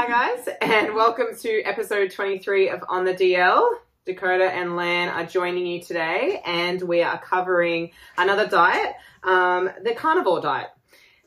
Hi, 0.00 0.08
guys, 0.08 0.48
and 0.62 0.94
welcome 0.94 1.26
to 1.40 1.62
episode 1.64 2.10
23 2.10 2.70
of 2.70 2.82
On 2.88 3.04
the 3.04 3.12
DL. 3.12 3.68
Dakota 4.06 4.50
and 4.50 4.74
Lan 4.74 5.10
are 5.10 5.26
joining 5.26 5.66
you 5.66 5.82
today, 5.82 6.40
and 6.46 6.80
we 6.80 7.02
are 7.02 7.20
covering 7.20 7.90
another 8.16 8.48
diet, 8.48 8.94
um, 9.24 9.68
the 9.84 9.94
carnivore 9.94 10.40
diet. 10.40 10.68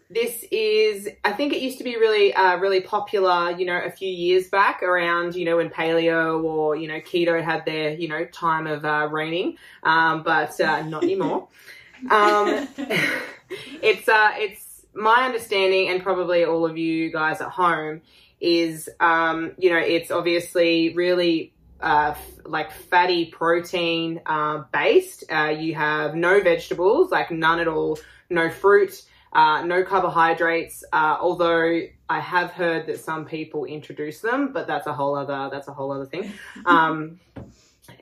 This 0.09 0.43
is, 0.51 1.07
I 1.23 1.33
think 1.33 1.53
it 1.53 1.61
used 1.61 1.77
to 1.77 1.83
be 1.83 1.97
really, 1.97 2.33
uh, 2.33 2.57
really 2.57 2.81
popular, 2.81 3.51
you 3.51 3.67
know, 3.67 3.79
a 3.79 3.91
few 3.91 4.09
years 4.09 4.49
back 4.49 4.81
around, 4.81 5.35
you 5.35 5.45
know, 5.45 5.57
when 5.57 5.69
paleo 5.69 6.43
or, 6.43 6.75
you 6.75 6.87
know, 6.87 6.99
keto 6.99 7.43
had 7.43 7.65
their, 7.65 7.93
you 7.93 8.07
know, 8.07 8.25
time 8.25 8.65
of 8.65 8.83
uh, 8.83 9.07
reigning, 9.11 9.55
um, 9.83 10.23
but 10.23 10.59
uh, 10.59 10.81
not 10.81 11.03
anymore. 11.03 11.47
um, 12.09 12.67
it's, 13.83 14.09
uh, 14.09 14.31
it's 14.33 14.87
my 14.95 15.25
understanding, 15.25 15.89
and 15.89 16.01
probably 16.01 16.43
all 16.43 16.65
of 16.65 16.75
you 16.75 17.11
guys 17.11 17.39
at 17.39 17.49
home, 17.49 18.01
is, 18.43 18.89
um, 18.99 19.53
you 19.57 19.69
know, 19.69 19.79
it's 19.79 20.11
obviously 20.11 20.93
really 20.93 21.53
uh, 21.79 22.13
like 22.45 22.71
fatty 22.71 23.25
protein 23.25 24.21
uh, 24.25 24.63
based. 24.71 25.23
Uh, 25.31 25.55
you 25.57 25.73
have 25.75 26.13
no 26.13 26.41
vegetables, 26.41 27.09
like 27.09 27.31
none 27.31 27.59
at 27.59 27.69
all, 27.69 27.97
no 28.29 28.49
fruit, 28.49 29.01
uh, 29.31 29.63
no 29.65 29.83
carbohydrates. 29.83 30.83
Uh, 30.91 31.17
although 31.19 31.81
I 32.09 32.19
have 32.19 32.51
heard 32.51 32.87
that 32.87 32.99
some 32.99 33.25
people 33.25 33.63
introduce 33.63 34.19
them, 34.19 34.51
but 34.51 34.67
that's 34.67 34.87
a 34.87 34.93
whole 34.93 35.15
other 35.15 35.49
that's 35.49 35.69
a 35.69 35.73
whole 35.73 35.91
other 35.91 36.05
thing. 36.05 36.31
Um, 36.65 37.19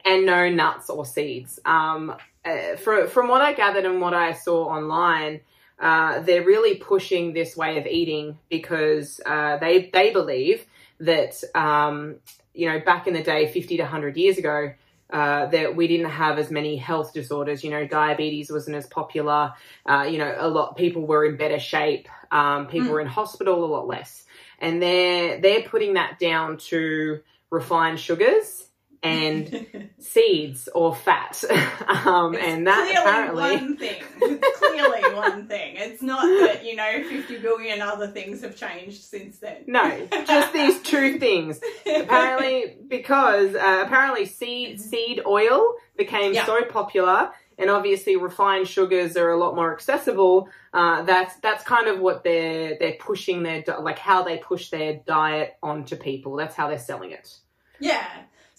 and 0.06 0.26
no 0.26 0.50
nuts 0.50 0.90
or 0.90 1.06
seeds. 1.06 1.60
Um, 1.66 2.16
uh, 2.46 2.76
for, 2.76 3.08
from 3.08 3.28
what 3.28 3.42
I 3.42 3.54
gathered 3.54 3.86
and 3.86 4.02
what 4.02 4.14
I 4.14 4.34
saw 4.34 4.66
online, 4.66 5.42
uh, 5.82 6.20
they're 6.22 6.46
really 6.46 6.76
pushing 6.76 7.34
this 7.34 7.58
way 7.58 7.80
of 7.80 7.88
eating 7.88 8.38
because 8.50 9.20
uh, 9.26 9.58
they 9.58 9.90
they 9.92 10.12
believe 10.12 10.66
that 11.00 11.44
um, 11.56 12.18
you 12.54 12.70
know 12.70 12.80
back 12.80 13.08
in 13.08 13.14
the 13.16 13.24
day, 13.24 13.52
fifty 13.52 13.78
to 13.78 13.86
hundred 13.86 14.16
years 14.16 14.38
ago, 14.38 14.74
uh, 15.12 15.48
that 15.48 15.76
we 15.76 15.88
didn't 15.88 16.12
have 16.12 16.38
as 16.38 16.52
many 16.52 16.78
health 16.78 17.14
disorders. 17.14 17.64
You 17.64 17.72
know, 17.72 17.88
diabetes 17.88 18.52
wasn't 18.52 18.78
as 18.78 18.86
popular. 18.88 19.54
Uh, 19.86 20.08
you 20.10 20.20
know, 20.20 20.36
a 20.38 20.48
lot 20.48 20.78
people 20.78 21.08
were 21.08 21.26
in 21.26 21.36
better 21.36 21.60
shape. 21.60 22.08
Um, 22.32 22.68
people 22.68 22.92
Mm. 22.92 22.94
were 22.94 23.02
in 23.02 23.08
hospital 23.08 23.66
a 23.66 23.68
lot 23.68 23.88
less, 23.88 24.24
and 24.60 24.82
they're 24.82 25.42
they're 25.42 25.64
putting 25.64 25.96
that 25.96 26.20
down 26.20 26.58
to 26.70 27.22
refined 27.50 28.00
sugars 28.00 28.68
and 29.04 29.90
seeds 30.00 30.70
or 30.76 30.94
fat. 30.96 31.44
um, 31.88 32.36
and 32.36 32.68
that 32.68 32.78
clearly 32.86 32.96
apparently. 32.96 33.44
one 33.44 33.78
thing. 33.78 34.04
It's 34.22 34.58
clearly 34.60 35.16
one 35.16 35.48
thing. 35.48 35.76
It's 35.78 36.02
not 36.02 36.22
that 36.24 36.64
you 36.66 36.76
know 36.76 37.04
fifty 37.10 37.38
billion 37.38 37.82
other 37.82 38.08
things 38.08 38.42
have 38.42 38.56
changed 38.56 39.02
since 39.04 39.38
then. 39.40 39.64
No, 39.68 40.08
just 40.26 40.54
these 40.54 40.82
two 40.82 41.18
things. 41.20 41.60
Apparently, 41.86 42.76
because 42.88 43.56
uh, 43.56 43.84
apparently 43.86 44.26
seed 44.26 44.80
seed 44.80 45.22
oil 45.26 45.74
became 45.98 46.34
Yeah. 46.34 46.46
so 46.46 46.64
popular, 46.66 47.32
and 47.58 47.70
obviously 47.70 48.16
refined 48.16 48.68
sugars 48.68 49.18
are 49.18 49.32
a 49.32 49.38
lot 49.38 49.56
more 49.56 49.74
accessible. 49.74 50.48
Uh, 50.74 51.04
that's 51.04 51.36
that's 51.38 51.64
kind 51.64 51.88
of 51.88 52.00
what 52.00 52.24
they're 52.24 52.78
they're 52.80 52.96
pushing 53.00 53.44
their 53.44 53.64
like 53.82 54.00
how 54.00 54.24
they 54.24 54.38
push 54.38 54.70
their 54.70 54.96
diet 55.06 55.56
onto 55.62 55.96
people. 55.96 56.36
That's 56.36 56.56
how 56.56 56.68
they're 56.70 56.80
selling 56.80 57.12
it. 57.12 57.36
Yeah. 57.80 58.06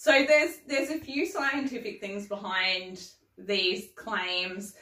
So 0.02 0.24
there's 0.26 0.56
there's 0.66 0.90
a 0.90 0.98
few 0.98 1.24
scientific 1.24 2.00
things 2.00 2.26
behind 2.26 3.00
these 3.38 3.90
claims 3.94 4.74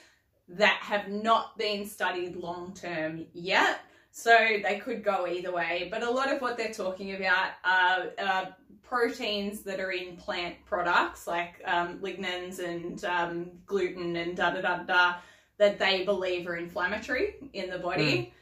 that 0.49 0.79
have 0.81 1.09
not 1.09 1.59
been 1.59 1.87
studied 1.87 2.37
long 2.37 2.73
term 2.73 3.27
yet. 3.35 3.81
So 4.12 4.31
they 4.62 4.81
could 4.83 5.05
go 5.05 5.27
either 5.27 5.53
way, 5.53 5.89
but 5.91 6.03
a 6.03 6.11
lot 6.11 6.33
of 6.33 6.41
what 6.41 6.57
they're 6.57 6.73
talking 6.73 7.17
about 7.17 7.51
are 7.67 8.12
uh, 8.19 8.45
proteins 8.83 9.61
that 9.65 9.79
are 9.79 9.91
in 9.91 10.17
plant 10.17 10.55
products 10.65 11.27
like 11.27 11.61
um, 11.67 11.99
lignans 11.99 12.59
and 12.59 13.05
um, 13.05 13.51
gluten 13.67 14.17
and 14.17 14.34
da 14.34 14.49
da 14.53 14.62
da 14.62 14.84
da 14.84 15.17
that 15.59 15.78
they 15.78 16.03
believe 16.06 16.47
are 16.47 16.56
inflammatory 16.56 17.34
in 17.53 17.69
the 17.69 17.78
body. 17.78 18.33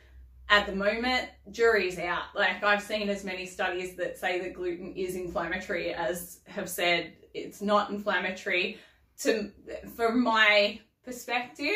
At 0.51 0.67
the 0.67 0.75
moment, 0.75 1.29
jury's 1.51 1.99
out. 1.99 2.25
Like 2.35 2.63
I've 2.65 2.83
seen 2.83 3.09
as 3.11 3.25
many 3.25 3.45
studies 3.47 3.97
that 3.97 4.17
say 4.19 4.41
that 4.41 4.55
gluten 4.55 4.95
is 4.95 5.15
inflammatory 5.15 5.93
as 5.93 6.41
have 6.47 6.69
said 6.69 7.13
it's 7.35 7.61
not 7.61 7.91
inflammatory. 7.91 8.79
To 9.23 9.51
from 9.97 10.23
my 10.23 10.79
perspective, 11.05 11.75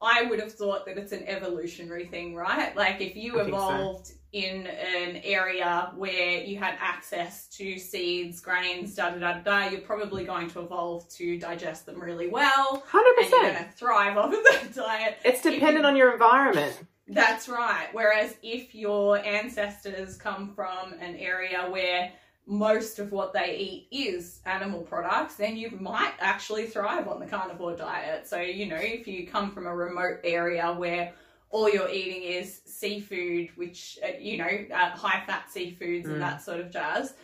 I 0.00 0.22
would 0.24 0.38
have 0.40 0.52
thought 0.52 0.84
that 0.86 0.98
it's 0.98 1.12
an 1.12 1.24
evolutionary 1.26 2.06
thing, 2.06 2.34
right? 2.36 2.76
Like 2.76 3.00
if 3.00 3.16
you 3.16 3.40
I 3.40 3.44
think 3.44 3.56
so. 3.56 3.68
evolved 3.70 4.12
in 4.32 4.66
an 4.66 5.16
area 5.24 5.90
where 5.96 6.42
you 6.42 6.58
had 6.58 6.76
access 6.78 7.46
to 7.56 7.78
seeds, 7.78 8.40
grains, 8.42 8.94
da 8.94 9.10
da 9.10 9.18
da 9.18 9.38
da, 9.40 9.68
you're 9.70 9.80
probably 9.80 10.24
going 10.24 10.48
to 10.50 10.60
evolve 10.60 11.08
to 11.14 11.38
digest 11.38 11.86
them 11.86 11.98
really 12.00 12.28
well, 12.28 12.84
Hundred 12.86 13.16
and 13.18 13.30
you're 13.30 13.40
going 13.40 13.52
percent. 13.54 13.74
thrive 13.74 14.16
off 14.18 14.34
of 14.34 14.44
that 14.44 14.74
diet. 14.74 15.16
It's 15.24 15.40
dependent 15.40 15.86
on 15.86 15.96
your 15.96 16.12
environment. 16.12 16.78
That's 17.08 17.48
right. 17.48 17.88
Whereas 17.92 18.36
if 18.42 18.74
your 18.74 19.18
ancestors 19.18 20.16
come 20.16 20.52
from 20.54 20.94
an 20.94 21.16
area 21.16 21.66
where 21.70 22.12
most 22.46 22.98
of 22.98 23.12
what 23.12 23.32
they 23.32 23.56
eat 23.56 23.88
is 23.90 24.40
animal 24.46 24.82
products, 24.82 25.34
then 25.36 25.56
you 25.56 25.70
might 25.80 26.14
actually 26.20 26.66
thrive 26.66 27.08
on 27.08 27.20
the 27.20 27.26
carnivore 27.26 27.76
diet. 27.76 28.26
So, 28.26 28.40
you 28.40 28.66
know, 28.66 28.76
if 28.76 29.06
you 29.06 29.26
come 29.26 29.50
from 29.50 29.66
a 29.66 29.74
remote 29.74 30.20
area 30.24 30.72
where 30.72 31.12
all 31.50 31.70
you're 31.70 31.90
eating 31.90 32.22
is 32.22 32.60
seafood, 32.64 33.50
which, 33.56 33.98
uh, 34.04 34.16
you 34.18 34.38
know, 34.38 34.64
uh, 34.74 34.90
high 34.90 35.24
fat 35.26 35.46
seafoods 35.52 36.04
Mm. 36.06 36.12
and 36.14 36.22
that 36.22 36.42
sort 36.42 36.60
of 36.60 36.70
jazz, 36.70 37.14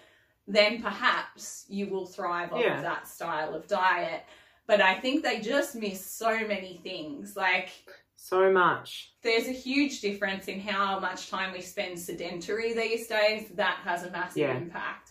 then 0.47 0.83
perhaps 0.83 1.67
you 1.69 1.87
will 1.89 2.07
thrive 2.07 2.53
on 2.53 2.61
Yeah. 2.61 2.83
that 2.83 3.07
style 3.07 3.55
of 3.55 3.67
diet. 3.67 4.25
But 4.67 4.81
I 4.81 4.95
think 5.01 5.23
they 5.23 5.41
just 5.41 5.75
miss 5.75 6.05
so 6.05 6.39
many 6.47 6.81
things. 6.83 7.37
Like, 7.37 7.71
So 8.25 8.53
much. 8.53 9.11
there's 9.23 9.49
a 9.49 9.53
huge 9.53 10.01
difference 10.01 10.47
in 10.47 10.61
how 10.61 11.01
much 11.01 11.29
time 11.29 11.53
we 11.53 11.61
spend 11.61 11.99
sedentary 11.99 12.73
these 12.73 13.09
days. 13.09 13.49
That 13.55 13.79
has 13.85 14.05
a 14.05 14.11
massive 14.11 14.37
Yeah. 14.39 14.57
impact. 14.57 15.11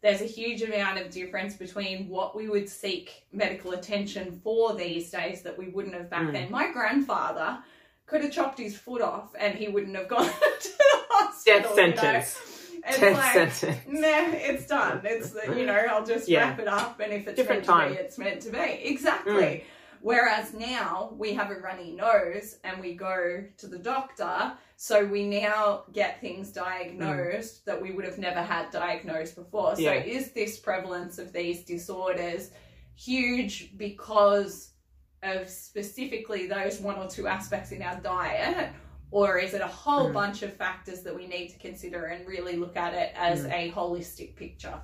There's 0.00 0.20
a 0.20 0.26
huge 0.26 0.62
amount 0.62 0.98
of 1.00 1.10
difference 1.10 1.54
between 1.56 2.08
what 2.08 2.36
we 2.36 2.48
would 2.48 2.68
seek 2.68 3.24
medical 3.32 3.72
attention 3.72 4.40
for 4.44 4.74
these 4.74 5.10
days 5.10 5.42
that 5.42 5.58
we 5.58 5.68
wouldn't 5.70 5.94
have 5.94 6.08
back 6.08 6.22
Mm. 6.22 6.32
then. 6.32 6.50
My 6.52 6.70
grandfather 6.72 7.58
could 8.06 8.22
have 8.22 8.32
chopped 8.32 8.58
his 8.58 8.76
foot 8.78 9.02
off 9.02 9.34
and 9.38 9.54
he 9.56 9.66
wouldn't 9.68 9.96
have 9.96 10.06
gone 10.08 10.24
to 10.60 10.68
the 10.78 11.00
hospital. 11.10 11.60
Death 11.62 11.76
you 11.76 11.86
know? 11.88 11.94
sentence. 11.96 12.38
It's 12.84 12.98
Death 12.98 13.16
like, 13.16 13.52
sentence. 13.52 13.86
Nah, 13.88 14.32
it's 14.34 14.66
done. 14.66 15.00
It's 15.04 15.34
you 15.56 15.66
know, 15.66 15.74
I'll 15.90 16.04
just 16.06 16.28
Yeah. 16.28 16.48
wrap 16.48 16.58
it 16.60 16.68
up, 16.68 16.98
and 17.00 17.12
if 17.12 17.26
it's 17.28 17.36
Different 17.36 17.60
meant 17.66 17.66
time. 17.66 17.88
to 17.90 17.94
be, 17.96 18.00
it's 18.04 18.18
meant 18.18 18.40
to 18.42 18.50
be. 18.50 18.58
Exactly. 18.58 19.64
Whereas 20.02 20.52
now 20.52 21.14
we 21.16 21.32
have 21.34 21.50
a 21.52 21.54
runny 21.54 21.92
nose 21.92 22.58
and 22.64 22.80
we 22.80 22.94
go 22.94 23.44
to 23.56 23.66
the 23.68 23.78
doctor, 23.78 24.52
so 24.76 25.04
we 25.04 25.24
now 25.28 25.84
get 25.92 26.20
things 26.20 26.50
diagnosed 26.50 27.64
that 27.66 27.80
we 27.80 27.92
would 27.92 28.04
have 28.04 28.18
never 28.18 28.42
had 28.42 28.72
diagnosed 28.72 29.36
before. 29.36 29.76
So 29.76 29.82
Yeah. 29.82 30.02
is 30.02 30.32
this 30.32 30.58
prevalence 30.58 31.18
of 31.18 31.32
these 31.32 31.64
disorders 31.64 32.50
huge 32.96 33.78
because 33.78 34.72
of 35.22 35.48
specifically 35.48 36.48
those 36.48 36.80
one 36.80 36.96
or 36.96 37.08
two 37.08 37.28
aspects 37.28 37.70
in 37.70 37.80
our 37.80 38.00
diet? 38.00 38.70
Or 39.12 39.38
is 39.38 39.54
it 39.54 39.60
a 39.60 39.66
whole 39.68 40.08
Mm. 40.08 40.14
bunch 40.14 40.42
of 40.42 40.52
factors 40.54 41.02
that 41.02 41.14
we 41.14 41.26
need 41.28 41.48
to 41.50 41.58
consider 41.58 42.06
and 42.06 42.26
really 42.26 42.56
look 42.56 42.76
at 42.76 42.92
it 42.94 43.12
as 43.14 43.44
Mm. 43.44 43.52
a 43.52 43.70
holistic 43.70 44.34
picture? 44.34 44.80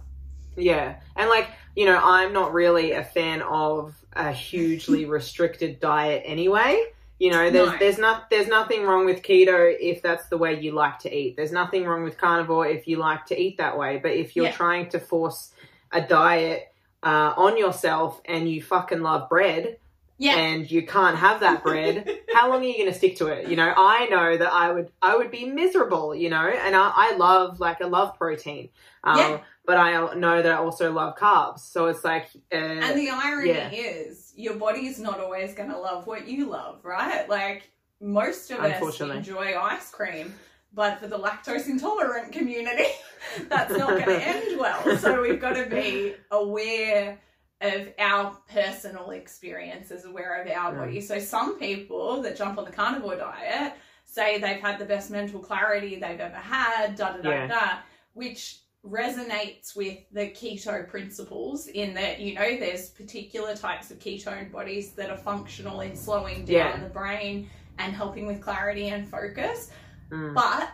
Yeah. 0.58 0.96
And 1.16 1.28
like, 1.30 1.48
you 1.76 1.86
know, 1.86 1.98
I'm 2.02 2.32
not 2.32 2.52
really 2.52 2.92
a 2.92 3.04
fan 3.04 3.42
of 3.42 3.94
a 4.14 4.32
hugely 4.32 5.04
restricted 5.16 5.80
diet 5.80 6.22
anyway. 6.26 6.82
You 7.18 7.30
know, 7.32 7.50
there's 7.50 7.70
No. 7.72 7.76
there's 7.78 7.98
not 7.98 8.30
there's 8.30 8.46
nothing 8.46 8.84
wrong 8.84 9.04
with 9.04 9.22
keto 9.22 9.74
if 9.80 10.02
that's 10.02 10.26
the 10.28 10.38
way 10.38 10.60
you 10.60 10.70
like 10.72 11.00
to 11.00 11.12
eat. 11.12 11.36
There's 11.36 11.50
nothing 11.52 11.84
wrong 11.84 12.04
with 12.04 12.16
carnivore 12.16 12.66
if 12.68 12.86
you 12.86 12.96
like 12.98 13.26
to 13.26 13.40
eat 13.40 13.58
that 13.58 13.76
way. 13.76 13.98
But 14.00 14.12
if 14.12 14.36
you're 14.36 14.46
Yeah. 14.46 14.52
trying 14.52 14.88
to 14.90 15.00
force 15.00 15.52
a 15.92 16.00
diet 16.00 16.72
uh, 17.02 17.32
on 17.36 17.56
yourself 17.58 18.20
and 18.24 18.48
you 18.48 18.62
fucking 18.62 19.00
love 19.02 19.28
bread 19.28 19.78
Yeah. 20.18 20.36
and 20.36 20.68
you 20.70 20.86
can't 20.86 21.16
have 21.16 21.40
that 21.40 21.62
bread, 21.64 22.08
how 22.34 22.50
long 22.50 22.60
are 22.60 22.64
you 22.64 22.74
going 22.76 22.92
to 22.92 22.94
stick 22.94 23.16
to 23.16 23.28
it? 23.28 23.48
You 23.48 23.56
know, 23.56 23.72
I 23.76 24.06
know 24.06 24.36
that 24.36 24.52
I 24.52 24.70
would 24.72 24.90
I 25.02 25.16
would 25.16 25.30
be 25.32 25.44
miserable. 25.46 26.14
You 26.14 26.30
know, 26.30 26.46
and 26.46 26.76
I, 26.76 26.92
I 26.94 27.16
love 27.16 27.58
like 27.58 27.82
I 27.82 27.86
love 27.86 28.16
protein. 28.16 28.68
Um, 29.02 29.18
Yeah. 29.18 29.38
But 29.68 29.76
I 29.76 30.14
know 30.14 30.40
that 30.40 30.50
I 30.50 30.56
also 30.56 30.90
love 30.90 31.14
carbs, 31.18 31.58
so 31.58 31.88
it's 31.88 32.02
like, 32.02 32.30
uh, 32.50 32.56
And 32.56 32.98
the 32.98 33.10
irony 33.10 33.50
yeah. 33.50 33.70
is, 33.70 34.32
your 34.34 34.54
body's 34.54 34.98
not 34.98 35.20
always 35.20 35.52
going 35.52 35.68
to 35.68 35.76
love 35.78 36.06
what 36.06 36.26
you 36.26 36.46
love, 36.46 36.82
right? 36.86 37.28
Like, 37.28 37.70
most 38.00 38.50
of 38.50 38.60
us 38.60 38.98
enjoy 38.98 39.58
ice 39.60 39.90
cream, 39.90 40.32
but 40.72 40.98
for 40.98 41.06
the 41.06 41.18
lactose 41.18 41.66
intolerant 41.66 42.32
community, 42.32 42.86
that's 43.50 43.76
not 43.76 43.88
going 43.90 44.04
to 44.06 44.26
end 44.26 44.58
well. 44.58 44.96
So 44.96 45.20
we've 45.20 45.38
got 45.38 45.54
to 45.56 45.66
be 45.66 46.14
aware 46.30 47.18
of 47.60 47.88
our 47.98 48.38
personal 48.50 49.10
experiences, 49.10 50.06
aware 50.06 50.40
of 50.40 50.48
our 50.50 50.72
Mm. 50.72 50.78
body. 50.78 51.00
So 51.02 51.18
some 51.18 51.58
people 51.58 52.22
that 52.22 52.38
jump 52.38 52.56
on 52.58 52.64
the 52.64 52.72
carnivore 52.72 53.16
diet 53.16 53.74
say 54.06 54.38
they've 54.38 54.62
had 54.62 54.78
the 54.78 54.86
best 54.86 55.10
mental 55.10 55.40
clarity 55.40 55.96
they've 55.96 56.20
ever 56.20 56.36
had, 56.36 56.96
da 56.96 57.12
da 57.12 57.20
da 57.20 57.30
Yeah. 57.30 57.46
da, 57.48 57.78
which 58.14 58.60
resonates 58.90 59.76
with 59.76 59.98
the 60.12 60.28
keto 60.30 60.86
principles 60.88 61.66
in 61.68 61.94
that 61.94 62.20
you 62.20 62.34
know 62.34 62.56
there's 62.58 62.88
particular 62.90 63.54
types 63.54 63.90
of 63.90 63.98
ketone 63.98 64.50
bodies 64.50 64.92
that 64.92 65.10
are 65.10 65.16
functional 65.16 65.80
in 65.80 65.94
slowing 65.96 66.44
down 66.44 66.54
Yeah. 66.54 66.80
the 66.82 66.88
brain 66.88 67.48
and 67.78 67.92
helping 67.92 68.26
with 68.26 68.40
clarity 68.40 68.88
and 68.88 69.08
focus 69.08 69.70
Mm. 70.10 70.34
but 70.34 70.70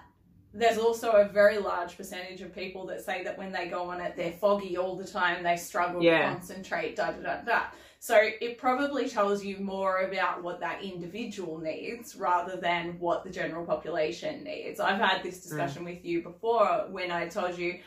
there's 0.52 0.78
also 0.78 1.10
a 1.12 1.24
very 1.24 1.58
large 1.58 1.96
percentage 1.96 2.40
of 2.40 2.54
people 2.54 2.86
that 2.86 3.00
say 3.04 3.24
that 3.24 3.36
when 3.36 3.50
they 3.50 3.66
go 3.66 3.90
on 3.90 4.00
it 4.00 4.14
they're 4.16 4.32
foggy 4.32 4.76
all 4.76 4.94
the 4.96 5.06
time 5.06 5.42
they 5.42 5.56
struggle 5.56 6.00
Yeah. 6.02 6.28
to 6.28 6.34
concentrate 6.36 6.94
da 6.96 7.10
da 7.10 7.20
da 7.20 7.40
da 7.42 7.62
so 7.98 8.16
it 8.20 8.58
probably 8.58 9.08
tells 9.08 9.42
you 9.42 9.56
more 9.58 10.02
about 10.02 10.42
what 10.42 10.60
that 10.60 10.84
individual 10.84 11.58
needs 11.58 12.14
rather 12.14 12.54
than 12.56 12.98
what 12.98 13.24
the 13.24 13.30
general 13.30 13.64
population 13.64 14.44
needs. 14.44 14.78
I've 14.78 15.00
had 15.00 15.22
this 15.22 15.40
discussion 15.40 15.84
with 15.84 16.04
you 16.04 16.22
before 16.22 16.86
when 16.90 17.10
I 17.10 17.28
told 17.28 17.56
you 17.56 17.78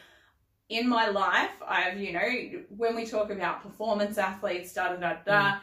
in 0.70 0.88
my 0.88 1.08
life, 1.08 1.52
I've, 1.66 1.98
you 2.00 2.14
know, 2.14 2.62
when 2.76 2.96
we 2.96 3.06
talk 3.06 3.30
about 3.30 3.62
performance 3.64 4.18
athletes, 4.18 4.74
da 4.74 4.90
da 4.90 4.96
da 4.98 5.14
da, 5.26 5.52
mm. 5.54 5.60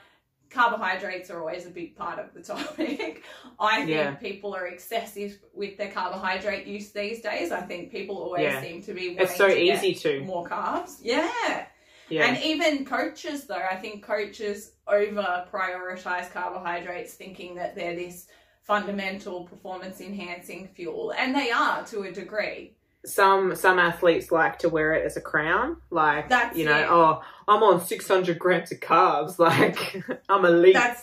carbohydrates 0.50 1.30
are 1.30 1.40
always 1.40 1.66
a 1.66 1.70
big 1.70 1.94
part 1.96 2.18
of 2.18 2.32
the 2.32 2.40
topic. 2.42 3.22
I 3.60 3.76
think 3.78 3.90
Yeah. 3.90 4.14
people 4.14 4.54
are 4.54 4.66
excessive 4.66 5.38
with 5.52 5.76
their 5.76 5.90
carbohydrate 5.90 6.66
use 6.66 6.90
these 6.92 7.20
days. 7.20 7.52
I 7.52 7.60
think 7.60 7.90
people 7.92 8.16
always 8.16 8.44
Yeah. 8.44 8.62
seem 8.62 8.82
to 8.82 8.94
be 8.94 9.16
It's 9.18 9.36
so 9.36 9.48
to 9.48 9.58
easy 9.58 9.94
to. 9.94 10.20
more 10.20 10.44
carbs. 10.46 10.98
Yeah. 11.02 11.66
Yeah. 12.08 12.26
And 12.26 12.42
even 12.44 12.84
coaches, 12.84 13.44
though, 13.46 13.54
I 13.70 13.76
think 13.76 14.04
coaches 14.04 14.72
over 14.86 15.46
prioritize 15.52 16.30
carbohydrates, 16.30 17.14
thinking 17.14 17.54
that 17.56 17.74
they're 17.74 17.96
this 17.96 18.28
fundamental 18.62 19.44
performance 19.44 20.00
enhancing 20.00 20.68
fuel. 20.68 21.12
And 21.16 21.34
they 21.34 21.50
are 21.50 21.84
to 21.86 22.02
a 22.02 22.12
degree. 22.12 22.76
Some 23.04 23.54
some 23.54 23.78
athletes 23.78 24.32
like 24.32 24.58
to 24.60 24.68
wear 24.68 24.94
it 24.94 25.04
as 25.04 25.16
a 25.16 25.20
crown, 25.20 25.76
like 25.90 26.28
That's 26.28 26.56
you 26.56 26.64
know, 26.64 26.78
it. 26.78 26.86
oh, 26.88 27.22
I'm 27.46 27.62
on 27.62 27.84
600 27.84 28.38
grams 28.38 28.72
of 28.72 28.80
carbs, 28.80 29.38
like 29.38 30.02
I'm 30.28 30.44
elite. 30.44 30.74
That's 30.74 31.02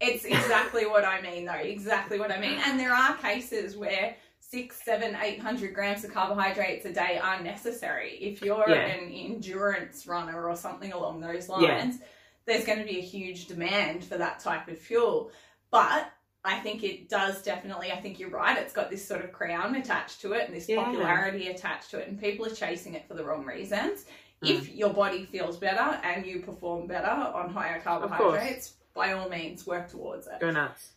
it's 0.00 0.24
exactly 0.24 0.86
what 0.92 1.04
I 1.04 1.20
mean, 1.20 1.44
though. 1.44 1.52
Exactly 1.54 2.18
what 2.18 2.30
I 2.30 2.40
mean. 2.40 2.58
And 2.64 2.78
there 2.78 2.92
are 2.92 3.14
cases 3.16 3.76
where 3.76 4.16
six, 4.40 4.82
seven, 4.84 5.16
eight 5.22 5.40
hundred 5.40 5.74
grams 5.74 6.04
of 6.04 6.12
carbohydrates 6.12 6.84
a 6.86 6.92
day 6.92 7.18
are 7.22 7.42
necessary. 7.42 8.12
If 8.20 8.42
you're 8.42 8.68
Yeah. 8.68 8.74
an 8.86 9.10
endurance 9.12 10.06
runner 10.06 10.48
or 10.48 10.56
something 10.56 10.92
along 10.92 11.20
those 11.20 11.48
lines, 11.48 11.98
Yeah. 12.00 12.06
there's 12.46 12.64
going 12.64 12.78
to 12.78 12.84
be 12.84 12.98
a 12.98 13.02
huge 13.02 13.46
demand 13.46 14.04
for 14.04 14.16
that 14.18 14.40
type 14.40 14.68
of 14.68 14.78
fuel. 14.78 15.30
But 15.70 16.10
I 16.46 16.58
think 16.60 16.82
it 16.84 17.08
does 17.08 17.40
definitely, 17.42 17.90
I 17.90 17.96
think 18.00 18.20
you're 18.20 18.28
right. 18.28 18.58
It's 18.58 18.72
got 18.74 18.90
this 18.90 19.06
sort 19.06 19.24
of 19.24 19.32
crown 19.32 19.74
attached 19.76 20.20
to 20.22 20.32
it 20.34 20.46
and 20.46 20.54
this 20.54 20.68
Yeah. 20.68 20.84
popularity 20.84 21.48
attached 21.48 21.90
to 21.92 21.98
it, 21.98 22.08
and 22.08 22.20
people 22.20 22.44
are 22.44 22.54
chasing 22.54 22.94
it 22.94 23.08
for 23.08 23.14
the 23.14 23.24
wrong 23.24 23.44
reasons. 23.46 24.04
Mm. 24.42 24.50
If 24.50 24.68
your 24.74 24.90
body 24.92 25.24
feels 25.24 25.56
better 25.56 25.98
and 26.04 26.26
you 26.26 26.40
perform 26.40 26.86
better 26.86 27.08
on 27.08 27.48
higher 27.50 27.80
carbohydrates, 27.80 28.74
by 28.92 29.12
all 29.12 29.28
means 29.28 29.66
work 29.66 29.88
towards 29.88 30.26
it. 30.26 30.38
Go 30.40 30.50
nuts. 30.50 30.90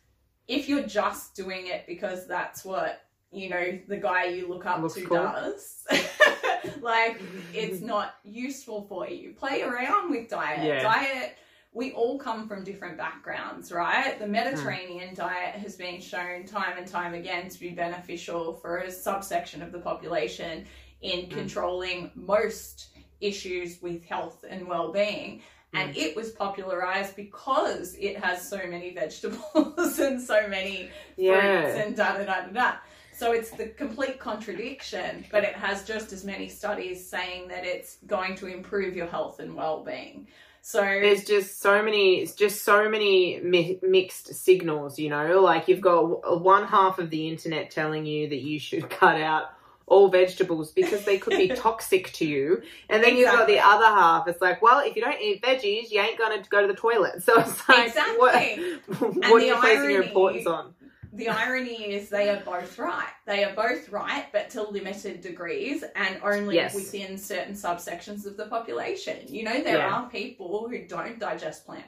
If 0.50 0.68
you're 0.68 0.84
just 0.86 1.34
doing 1.36 1.68
it 1.68 1.86
because 1.88 2.28
that's 2.28 2.66
what, 2.66 3.04
you 3.32 3.50
know, 3.50 3.80
the 3.88 3.98
guy 3.98 4.26
you 4.26 4.48
look 4.50 4.66
up 4.66 4.82
Looks 4.82 4.96
to 4.96 5.02
cool. 5.06 5.18
does, 5.18 5.86
like 6.82 7.22
it's 7.54 7.82
not 7.82 8.16
useful 8.24 8.86
for 8.88 9.08
you. 9.08 9.34
Play 9.34 9.62
around 9.62 10.12
with 10.12 10.30
diet. 10.30 10.66
Yeah. 10.66 10.84
Diet, 10.84 11.38
we 11.78 11.92
all 11.92 12.18
come 12.18 12.48
from 12.48 12.64
different 12.64 12.98
backgrounds, 12.98 13.72
right? 13.72 14.18
The 14.18 14.26
Mediterranean 14.26 15.14
diet 15.14 15.54
has 15.56 15.76
been 15.76 16.02
shown 16.02 16.44
time 16.46 16.76
and 16.76 16.88
time 16.88 17.14
again 17.14 17.50
to 17.50 17.60
be 17.60 17.70
beneficial 17.70 18.56
for 18.56 18.78
a 18.78 18.90
subsection 18.92 19.62
of 19.62 19.72
the 19.72 19.78
population 19.78 20.66
in 21.04 21.28
Mm. 21.28 21.30
controlling 21.30 22.10
most 22.16 22.88
issues 23.22 23.80
with 23.80 24.04
health 24.06 24.44
and 24.50 24.68
well-being 24.68 25.44
and 25.74 25.94
Mm. 25.94 25.98
it 25.98 26.16
was 26.16 26.32
popularized 26.32 27.16
because 27.16 27.94
it 28.00 28.18
has 28.18 28.48
so 28.50 28.58
many 28.66 28.92
vegetables 28.96 30.00
and 30.08 30.20
so 30.20 30.48
many 30.48 30.78
fruits 31.16 31.18
Yeah. 31.18 31.76
and 31.84 31.96
da 31.96 32.18
da 32.18 32.24
da 32.24 32.42
da 32.48 32.52
da. 32.54 32.72
So 33.14 33.34
it's 33.34 33.52
the 33.52 33.68
complete 33.70 34.20
contradiction, 34.20 35.26
but 35.32 35.44
it 35.44 35.56
has 35.56 35.84
just 35.86 36.12
as 36.14 36.24
many 36.24 36.48
studies 36.50 37.08
saying 37.08 37.48
that 37.50 37.66
it's 37.66 37.98
going 38.08 38.36
to 38.36 38.48
improve 38.48 38.96
your 38.96 39.08
health 39.08 39.40
and 39.40 39.56
well-being. 39.56 40.28
So 40.62 40.82
There's 40.82 41.24
just 41.24 41.62
so 41.62 41.82
many, 41.82 42.22
it's 42.22 42.34
just 42.34 42.64
so 42.64 42.90
many 42.90 43.40
mi- 43.42 43.80
mixed 43.82 44.34
signals, 44.36 45.00
you 45.00 45.10
know. 45.10 45.42
Like 45.42 45.68
you've 45.68 45.82
got 45.82 46.02
uh, 46.02 46.38
one 46.38 46.68
half 46.68 47.00
of 47.00 47.10
the 47.10 47.28
internet 47.28 47.72
telling 47.72 48.06
you 48.06 48.30
that 48.30 48.42
you 48.42 48.60
should 48.60 48.90
cut 48.90 49.22
out 49.22 49.54
all 49.86 50.10
vegetables 50.10 50.72
because 50.72 51.06
they 51.06 51.18
could 51.18 51.38
be 51.38 51.48
toxic 51.56 52.12
to 52.14 52.26
you, 52.26 52.62
and 52.90 53.02
then 53.02 53.16
you've 53.16 53.32
got 53.32 53.48
the 53.48 53.60
other 53.60 53.86
half. 53.86 54.28
It's 54.28 54.42
like, 54.42 54.62
well, 54.62 54.86
if 54.86 54.96
you 54.96 55.02
don't 55.02 55.22
eat 55.22 55.42
veggies, 55.42 55.90
you 55.92 56.02
ain't 56.02 56.20
gonna 56.20 56.44
go 56.50 56.62
to 56.62 56.68
the 56.68 56.76
toilet. 56.76 57.24
So 57.24 57.40
it's 57.40 57.68
like, 57.68 57.88
exactly. 57.88 58.80
what, 58.88 59.16
what 59.16 59.42
are 59.42 59.46
you 59.46 59.56
placing 59.58 59.92
your 59.92 60.04
importance 60.04 60.46
on? 60.46 60.74
The 61.18 61.30
irony 61.30 61.94
is 61.94 62.10
they 62.10 62.30
are 62.30 62.42
both 62.46 62.78
right. 62.78 63.10
They 63.26 63.44
are 63.44 63.56
both 63.56 63.90
right, 63.90 64.26
but 64.32 64.52
to 64.52 64.62
limited 64.62 65.22
degrees 65.22 65.84
and 65.96 66.20
only 66.24 66.56
Yes. 66.56 66.76
within 66.76 67.18
certain 67.18 67.54
subsections 67.54 68.26
of 68.28 68.38
the 68.38 68.46
population. 68.46 69.18
You 69.28 69.44
know, 69.44 69.62
there 69.64 69.80
Yeah. 69.80 69.94
are 69.94 70.10
people 70.10 70.68
who 70.70 70.78
don't 70.86 71.20
digest 71.20 71.66
plant 71.66 71.86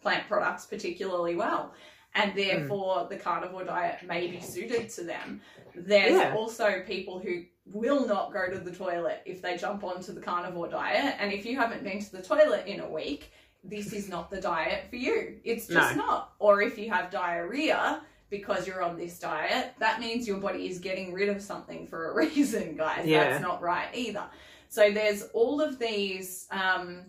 plant 0.00 0.26
products 0.26 0.66
particularly 0.66 1.36
well, 1.36 1.74
and 2.14 2.32
hmm. 2.32 2.38
therefore 2.38 3.06
the 3.08 3.16
carnivore 3.16 3.64
diet 3.64 4.02
may 4.02 4.26
be 4.26 4.40
suited 4.40 4.88
to 4.90 5.04
them. 5.04 5.40
There's 5.74 6.12
Yeah. 6.12 6.34
also 6.34 6.82
people 6.82 7.18
who 7.18 7.44
will 7.66 8.06
not 8.06 8.32
go 8.32 8.48
to 8.48 8.58
the 8.58 8.72
toilet 8.72 9.22
if 9.24 9.40
they 9.42 9.56
jump 9.56 9.84
onto 9.84 10.12
the 10.12 10.20
carnivore 10.20 10.68
diet, 10.68 11.16
and 11.18 11.32
if 11.32 11.44
you 11.46 11.56
haven't 11.56 11.84
been 11.84 12.00
to 12.00 12.12
the 12.12 12.22
toilet 12.22 12.66
in 12.66 12.80
a 12.80 12.88
week, 12.88 13.30
this 13.64 13.92
is 13.92 14.08
not 14.08 14.30
the 14.30 14.40
diet 14.40 14.88
for 14.90 14.96
you. 14.96 15.40
It's 15.44 15.68
just 15.68 15.96
not. 15.96 16.32
Or 16.40 16.62
if 16.62 16.76
you 16.78 16.90
have 16.90 17.10
diarrhea 17.10 18.02
because 18.32 18.66
you're 18.66 18.82
on 18.82 18.96
this 18.96 19.20
diet, 19.20 19.74
that 19.78 20.00
means 20.00 20.26
your 20.26 20.38
body 20.38 20.66
is 20.66 20.78
getting 20.80 21.12
rid 21.12 21.28
of 21.28 21.40
something 21.40 21.86
for 21.86 22.10
a 22.10 22.14
reason, 22.24 22.74
guys. 22.76 23.06
Yeah. 23.06 23.22
That's 23.30 23.42
not 23.42 23.62
right 23.62 23.88
either. 23.94 24.24
So 24.68 24.90
there's 24.90 25.22
all 25.34 25.60
of 25.60 25.78
these 25.78 26.48
um, 26.50 27.02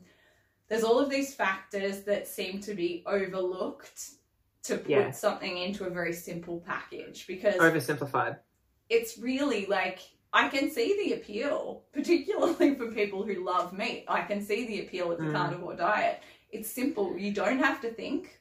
there's 0.68 0.84
all 0.84 1.00
of 1.00 1.10
these 1.10 1.34
factors 1.34 2.02
that 2.02 2.28
seem 2.28 2.60
to 2.62 2.74
be 2.76 3.04
overlooked 3.08 4.12
to 4.64 4.78
put 4.78 4.90
Yeah. 4.90 5.12
something 5.12 5.58
into 5.58 5.86
a 5.86 5.90
very 5.90 6.14
simple 6.14 6.60
package 6.66 7.26
because 7.28 7.56
Oversimplified. 7.56 8.38
it's 8.90 9.18
really 9.18 9.66
like 9.66 10.00
I 10.34 10.50
can 10.50 10.70
see 10.72 10.90
the 11.04 11.14
appeal, 11.14 11.84
particularly 11.94 12.76
for 12.76 12.88
people 12.92 13.24
who 13.24 13.46
love 13.46 13.72
meat. 13.72 14.06
I 14.08 14.22
can 14.22 14.42
see 14.42 14.66
the 14.68 14.82
appeal 14.82 15.12
of 15.12 15.20
the 15.20 15.26
Mm. 15.26 15.34
carnivore 15.34 15.76
diet. 15.76 16.22
It's 16.52 16.70
simple. 16.70 17.16
You 17.18 17.32
don't 17.34 17.60
have 17.60 17.80
to 17.82 17.90
think. 17.92 18.40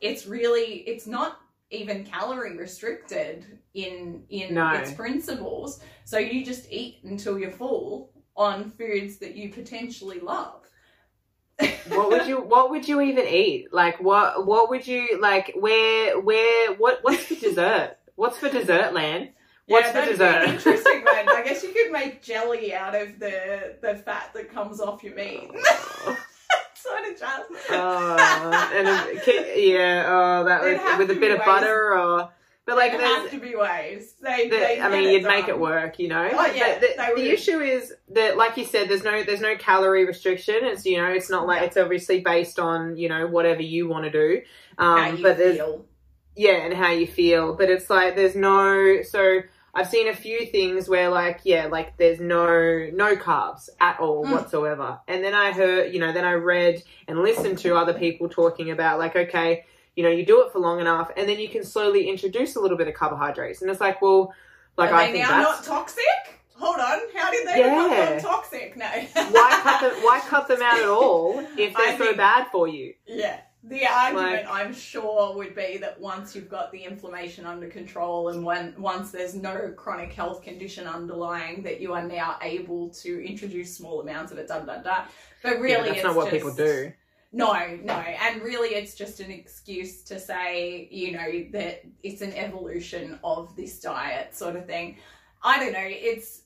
It's 0.00 0.26
really 0.26 0.84
it's 0.90 1.06
not 1.06 1.40
even 1.72 2.04
calorie 2.04 2.56
restricted 2.56 3.58
in 3.74 4.22
in 4.28 4.54
No. 4.54 4.72
its 4.74 4.92
principles. 4.92 5.80
So 6.04 6.18
you 6.18 6.44
just 6.44 6.70
eat 6.70 7.00
until 7.04 7.38
you're 7.38 7.50
full 7.50 8.10
on 8.36 8.70
foods 8.70 9.18
that 9.18 9.34
you 9.34 9.50
potentially 9.52 10.20
love. 10.20 10.60
what 11.88 12.08
would 12.10 12.26
you 12.26 12.40
what 12.40 12.70
would 12.70 12.88
you 12.88 13.00
even 13.00 13.26
eat 13.26 13.72
like 13.72 14.00
what 14.00 14.46
what 14.46 14.68
would 14.70 14.86
you 14.86 15.18
like 15.20 15.52
where 15.54 16.18
where 16.20 16.72
what 16.74 16.98
what's 17.02 17.24
for 17.24 17.34
dessert 17.34 17.96
what's 18.16 18.38
for 18.38 18.48
dessert 18.48 18.92
Lan 18.94 19.28
What's 19.66 19.94
yeah, 19.94 20.04
for 20.04 20.10
dessert? 20.10 20.48
Interesting 20.48 21.02
one. 21.04 21.28
I 21.28 21.42
guess 21.44 21.62
you 21.62 21.70
could 21.72 21.92
make 21.92 22.20
jelly 22.20 22.74
out 22.74 22.96
of 22.96 23.20
the 23.20 23.76
the 23.80 23.94
fat 23.94 24.30
that 24.34 24.52
comes 24.52 24.80
off 24.80 25.04
your 25.04 25.14
meat. 25.14 25.50
Oh. 25.54 26.16
Sort 26.82 27.12
of 27.12 27.18
just. 27.18 27.50
oh, 27.70 28.70
and 28.74 28.88
a, 28.88 29.20
ki- 29.22 29.72
yeah 29.72 30.04
oh 30.08 30.44
that 30.44 30.62
There'd 30.62 30.80
would, 30.98 31.08
with 31.08 31.16
a 31.16 31.20
bit 31.20 31.30
of 31.32 31.38
ways- 31.38 31.46
butter 31.46 31.92
or 31.98 32.30
but 32.64 32.76
like 32.76 32.92
there 32.92 33.00
have 33.00 33.28
to 33.32 33.40
be 33.40 33.56
ways. 33.56 34.14
They, 34.22 34.44
the, 34.48 34.56
they 34.56 34.80
I 34.80 34.88
mean, 34.88 35.10
you'd 35.10 35.24
make 35.24 35.48
it 35.48 35.58
work, 35.58 35.98
you 35.98 36.06
know. 36.06 36.28
Oh, 36.32 36.46
yeah, 36.46 36.78
the, 36.78 37.12
the 37.16 37.28
issue 37.32 37.58
is 37.58 37.92
that, 38.10 38.36
like 38.36 38.56
you 38.56 38.64
said, 38.64 38.88
there's 38.88 39.02
no 39.02 39.24
there's 39.24 39.40
no 39.40 39.56
calorie 39.56 40.04
restriction. 40.06 40.54
It's 40.62 40.86
you 40.86 40.98
know, 40.98 41.08
it's 41.08 41.28
not 41.28 41.48
like 41.48 41.60
Yeah. 41.62 41.66
it's 41.66 41.76
obviously 41.76 42.20
based 42.20 42.60
on 42.60 42.96
you 42.96 43.08
know 43.08 43.26
whatever 43.26 43.62
you 43.62 43.88
want 43.88 44.04
to 44.04 44.10
do. 44.12 44.42
Um, 44.78 45.20
but 45.20 45.38
there's 45.38 45.56
feel. 45.56 45.84
yeah, 46.36 46.64
and 46.64 46.72
how 46.72 46.92
you 46.92 47.08
feel. 47.08 47.54
But 47.56 47.68
it's 47.68 47.90
like 47.90 48.14
there's 48.14 48.36
no 48.36 49.02
so 49.02 49.40
I've 49.74 49.88
seen 49.88 50.06
a 50.08 50.14
few 50.14 50.44
things 50.46 50.88
where 50.88 51.08
like 51.08 51.40
yeah, 51.44 51.66
like 51.66 51.96
there's 51.96 52.20
no 52.20 52.90
no 52.92 53.16
carbs 53.16 53.68
at 53.80 53.98
all 54.00 54.24
Mm. 54.26 54.32
whatsoever. 54.32 55.00
And 55.08 55.24
then 55.24 55.34
I 55.34 55.52
heard, 55.52 55.92
you 55.94 56.00
know, 56.00 56.12
then 56.12 56.24
I 56.24 56.32
read 56.34 56.82
and 57.08 57.18
listened 57.22 57.58
to 57.60 57.74
other 57.76 57.94
people 57.94 58.28
talking 58.28 58.70
about 58.70 58.98
like 58.98 59.16
okay, 59.16 59.64
you 59.96 60.02
know, 60.02 60.10
you 60.10 60.26
do 60.26 60.42
it 60.44 60.52
for 60.52 60.58
long 60.58 60.80
enough 60.80 61.10
and 61.16 61.28
then 61.28 61.38
you 61.38 61.48
can 61.48 61.64
slowly 61.64 62.08
introduce 62.08 62.56
a 62.56 62.60
little 62.60 62.76
bit 62.76 62.88
of 62.88 62.94
carbohydrates. 62.94 63.62
And 63.62 63.70
it's 63.70 63.80
like, 63.80 64.02
well, 64.02 64.34
like 64.76 64.90
Are 64.90 64.94
I 64.94 65.06
they 65.06 65.12
think 65.12 65.28
now 65.28 65.42
that's 65.42 65.66
not 65.68 65.76
toxic? 65.78 66.04
Hold 66.54 66.76
on. 66.78 67.00
How 67.14 67.30
did 67.30 67.46
they 67.48 67.58
Yeah. 67.60 67.88
become 68.18 68.20
toxic? 68.20 68.76
No. 68.76 68.84
why 68.86 69.60
cut 69.62 69.80
them 69.94 70.02
why 70.02 70.20
cut 70.20 70.48
them 70.48 70.62
out 70.62 70.78
at 70.80 70.88
all 70.88 71.40
if 71.58 71.74
they're 71.74 71.96
so 71.98 72.04
think- 72.04 72.16
bad 72.18 72.46
for 72.52 72.68
you? 72.68 72.94
Yeah. 73.06 73.40
The 73.64 73.86
argument 73.86 74.46
I'm 74.50 74.74
sure 74.74 75.36
would 75.36 75.54
be 75.54 75.76
that 75.78 76.00
once 76.00 76.34
you've 76.34 76.48
got 76.48 76.72
the 76.72 76.82
inflammation 76.82 77.46
under 77.46 77.68
control 77.68 78.30
and 78.30 78.44
when 78.44 78.74
once 78.76 79.12
there's 79.12 79.34
no 79.34 79.72
chronic 79.76 80.12
health 80.12 80.42
condition 80.42 80.88
underlying 80.88 81.62
that 81.62 81.80
you 81.80 81.92
are 81.92 82.02
now 82.02 82.38
able 82.42 82.88
to 82.90 83.24
introduce 83.24 83.76
small 83.76 84.00
amounts 84.00 84.32
of 84.32 84.38
it 84.38 84.48
da 84.48 84.60
da 84.60 84.78
da. 84.78 85.04
But 85.44 85.60
really 85.60 85.70
yeah, 85.70 85.82
that's 85.84 85.96
it's 85.98 86.04
not 86.04 86.16
what 86.16 86.30
just, 86.30 86.36
people 86.36 86.54
do. 86.54 86.92
No, 87.32 87.52
no. 87.84 87.94
And 87.94 88.42
really 88.42 88.70
it's 88.70 88.94
just 88.94 89.20
an 89.20 89.30
excuse 89.30 90.02
to 90.04 90.18
say, 90.18 90.88
you 90.90 91.12
know, 91.12 91.46
that 91.52 91.82
it's 92.02 92.20
an 92.20 92.32
evolution 92.32 93.18
of 93.22 93.54
this 93.54 93.78
diet 93.80 94.34
sort 94.34 94.56
of 94.56 94.66
thing. 94.66 94.98
I 95.42 95.58
don't 95.58 95.72
know, 95.72 95.86
it's 95.86 96.42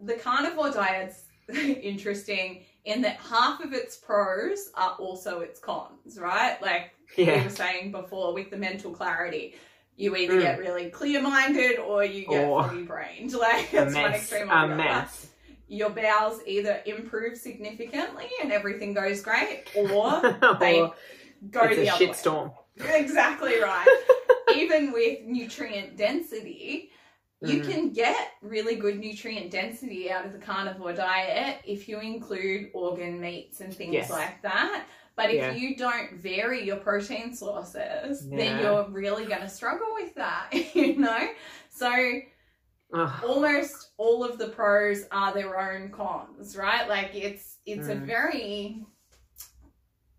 the 0.00 0.14
carnivore 0.14 0.70
diet's 0.70 1.24
interesting 1.48 2.64
in 2.84 3.02
that 3.02 3.16
half 3.16 3.60
of 3.60 3.72
its 3.72 3.96
pros 3.96 4.70
are 4.74 4.92
also 4.98 5.40
its 5.40 5.58
cons, 5.58 6.18
right? 6.18 6.60
Like 6.60 6.92
we 7.16 7.24
were 7.24 7.48
saying 7.48 7.92
before 7.92 8.34
with 8.34 8.50
the 8.50 8.56
mental 8.56 8.90
clarity. 8.92 9.54
You 9.96 10.16
either 10.16 10.34
Mm. 10.34 10.40
get 10.40 10.58
really 10.58 10.90
clear 10.90 11.22
minded 11.22 11.78
or 11.78 12.04
you 12.04 12.26
get 12.26 12.44
Or 12.44 12.64
foggy 12.64 12.82
brained. 12.82 13.32
Like 13.38 13.72
it's 13.72 13.94
one 13.94 14.12
extreme 14.12 14.50
or 14.50 14.54
A 14.54 14.66
the 14.66 14.74
other. 14.74 14.76
mess. 14.76 15.26
Your 15.68 15.90
bowels 15.90 16.40
either 16.46 16.82
improve 16.84 17.38
significantly 17.38 18.26
and 18.42 18.52
everything 18.52 18.92
goes 18.92 19.22
great, 19.22 19.64
or 19.74 19.86
or 20.42 20.56
they 20.60 20.90
go 21.50 21.62
it's 21.62 21.76
the 21.76 21.86
a 21.86 21.94
other 21.94 22.04
way. 22.06 22.10
shitstorm. 22.10 22.52
Exactly 22.92 23.60
right. 23.60 24.04
Even 24.54 24.92
with 24.92 25.22
nutrient 25.22 25.96
density, 25.96 26.90
you 27.44 27.60
Mhm. 27.60 27.64
can 27.70 27.90
get 27.92 28.32
really 28.42 28.76
good 28.76 28.98
nutrient 28.98 29.50
density 29.50 30.10
out 30.10 30.24
of 30.26 30.32
the 30.32 30.38
carnivore 30.38 30.92
diet 30.92 31.60
if 31.66 31.88
you 31.88 32.00
include 32.00 32.70
organ 32.74 33.20
meats 33.20 33.60
and 33.60 33.74
things 33.74 33.92
Yes. 33.92 34.10
like 34.10 34.42
that. 34.42 34.86
But 35.16 35.30
if 35.30 35.36
Yeah. 35.36 35.52
you 35.52 35.76
don't 35.76 36.14
vary 36.14 36.64
your 36.64 36.78
protein 36.78 37.34
sources, 37.34 38.26
then 38.30 38.58
you're 38.58 38.88
really 38.90 39.26
going 39.26 39.42
to 39.42 39.48
struggle 39.48 39.86
with 39.94 40.14
that, 40.16 40.50
you 40.74 40.96
know? 40.98 41.28
So 41.70 42.20
Ugh. 42.92 43.24
almost 43.24 43.90
all 43.96 44.24
of 44.24 44.38
the 44.38 44.48
pros 44.48 45.04
are 45.10 45.32
their 45.32 45.58
own 45.58 45.90
cons, 45.90 46.56
right? 46.56 46.88
Like 46.88 47.14
it's 47.14 47.58
it's 47.66 47.88
a 47.88 47.94
Mm. 47.94 48.06
very 48.06 48.86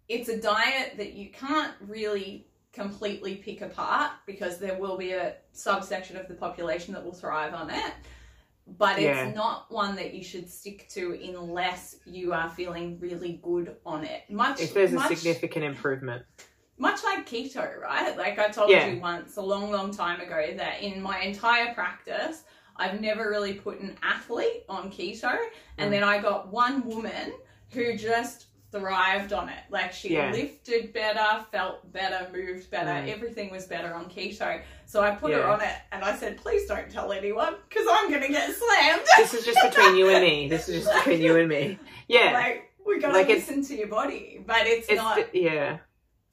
it's 0.07 0.29
a 0.29 0.39
diet 0.39 0.93
that 0.97 1.13
you 1.13 1.31
can't 1.31 1.73
really 1.81 2.47
completely 2.75 3.35
pick 3.35 3.61
apart 3.61 4.11
because 4.27 4.59
there 4.59 4.77
will 4.77 4.97
be 4.97 5.13
a 5.13 5.35
subsection 5.53 6.17
of 6.17 6.27
the 6.27 6.33
population 6.35 6.93
that 6.93 7.03
will 7.03 7.13
thrive 7.13 7.53
on 7.53 7.69
it. 7.69 7.93
But 8.67 8.99
Yeah. 8.99 9.27
it's 9.27 9.35
not 9.35 9.71
one 9.71 9.95
that 9.95 10.13
you 10.13 10.23
should 10.23 10.49
stick 10.49 10.89
to 10.89 11.13
unless 11.13 11.97
you 12.05 12.33
are 12.33 12.49
feeling 12.49 12.99
really 12.99 13.39
good 13.43 13.77
on 13.85 14.03
it. 14.03 14.29
Much 14.29 14.59
If 14.59 14.73
there's 14.73 14.93
a 14.93 14.99
significant 14.99 15.63
improvement. 15.65 16.25
much 16.77 17.03
like 17.05 17.25
keto, 17.27 17.79
right? 17.79 18.17
Like 18.17 18.37
I 18.37 18.49
told 18.49 18.69
Yeah. 18.69 18.87
you 18.87 18.99
once 18.99 19.37
a 19.37 19.41
long, 19.41 19.71
long 19.71 19.91
time 19.91 20.19
ago 20.19 20.53
that 20.57 20.81
in 20.81 21.01
my 21.01 21.19
entire 21.21 21.73
practice, 21.73 22.43
I've 22.75 22.99
never 22.99 23.29
really 23.29 23.53
put 23.53 23.79
an 23.79 23.97
athlete 24.03 24.65
on 24.67 24.91
keto. 24.91 25.33
And 25.77 25.87
Mm. 25.87 25.91
then 25.91 26.03
I 26.03 26.17
got 26.21 26.47
one 26.51 26.85
woman 26.85 27.33
who 27.69 27.95
just 27.95 28.47
thrived 28.79 29.33
on 29.33 29.49
it. 29.49 29.59
Like 29.69 29.93
she 29.93 30.13
Yeah. 30.13 30.31
lifted 30.31 30.93
better, 30.93 31.45
felt 31.51 31.91
better, 31.93 32.27
moved 32.33 32.69
better. 32.69 32.89
Mm. 32.89 33.09
Everything 33.09 33.51
was 33.51 33.65
better 33.65 33.93
on 33.93 34.05
keto. 34.09 34.61
So 34.85 35.01
I 35.01 35.11
put 35.11 35.33
her 35.33 35.45
on 35.47 35.61
it 35.61 35.75
and 35.91 36.03
I 36.03 36.15
said, 36.15 36.37
please 36.37 36.67
don't 36.67 36.89
tell 36.89 37.11
anyone 37.11 37.55
because 37.69 37.85
I'm 37.89 38.09
going 38.09 38.21
to 38.21 38.27
get 38.27 38.53
slammed. 38.53 39.01
This 39.17 39.33
is 39.33 39.45
just 39.45 39.59
between 39.63 39.95
you 39.97 40.09
and 40.09 40.21
me. 40.23 40.47
This 40.47 40.69
is 40.69 40.83
just 40.83 40.95
between 41.05 41.21
you 41.21 41.37
and 41.37 41.49
me. 41.49 41.79
Yeah. 42.07 42.31
Like, 42.33 42.71
we 42.85 42.99
got 42.99 43.07
to 43.09 43.13
Like 43.13 43.27
listen 43.27 43.63
to 43.65 43.75
your 43.75 43.87
body. 43.87 44.43
But 44.45 44.67
it's, 44.67 44.87
it's 44.87 44.97
not 44.97 45.15
de- 45.31 45.41
yeah. 45.41 45.77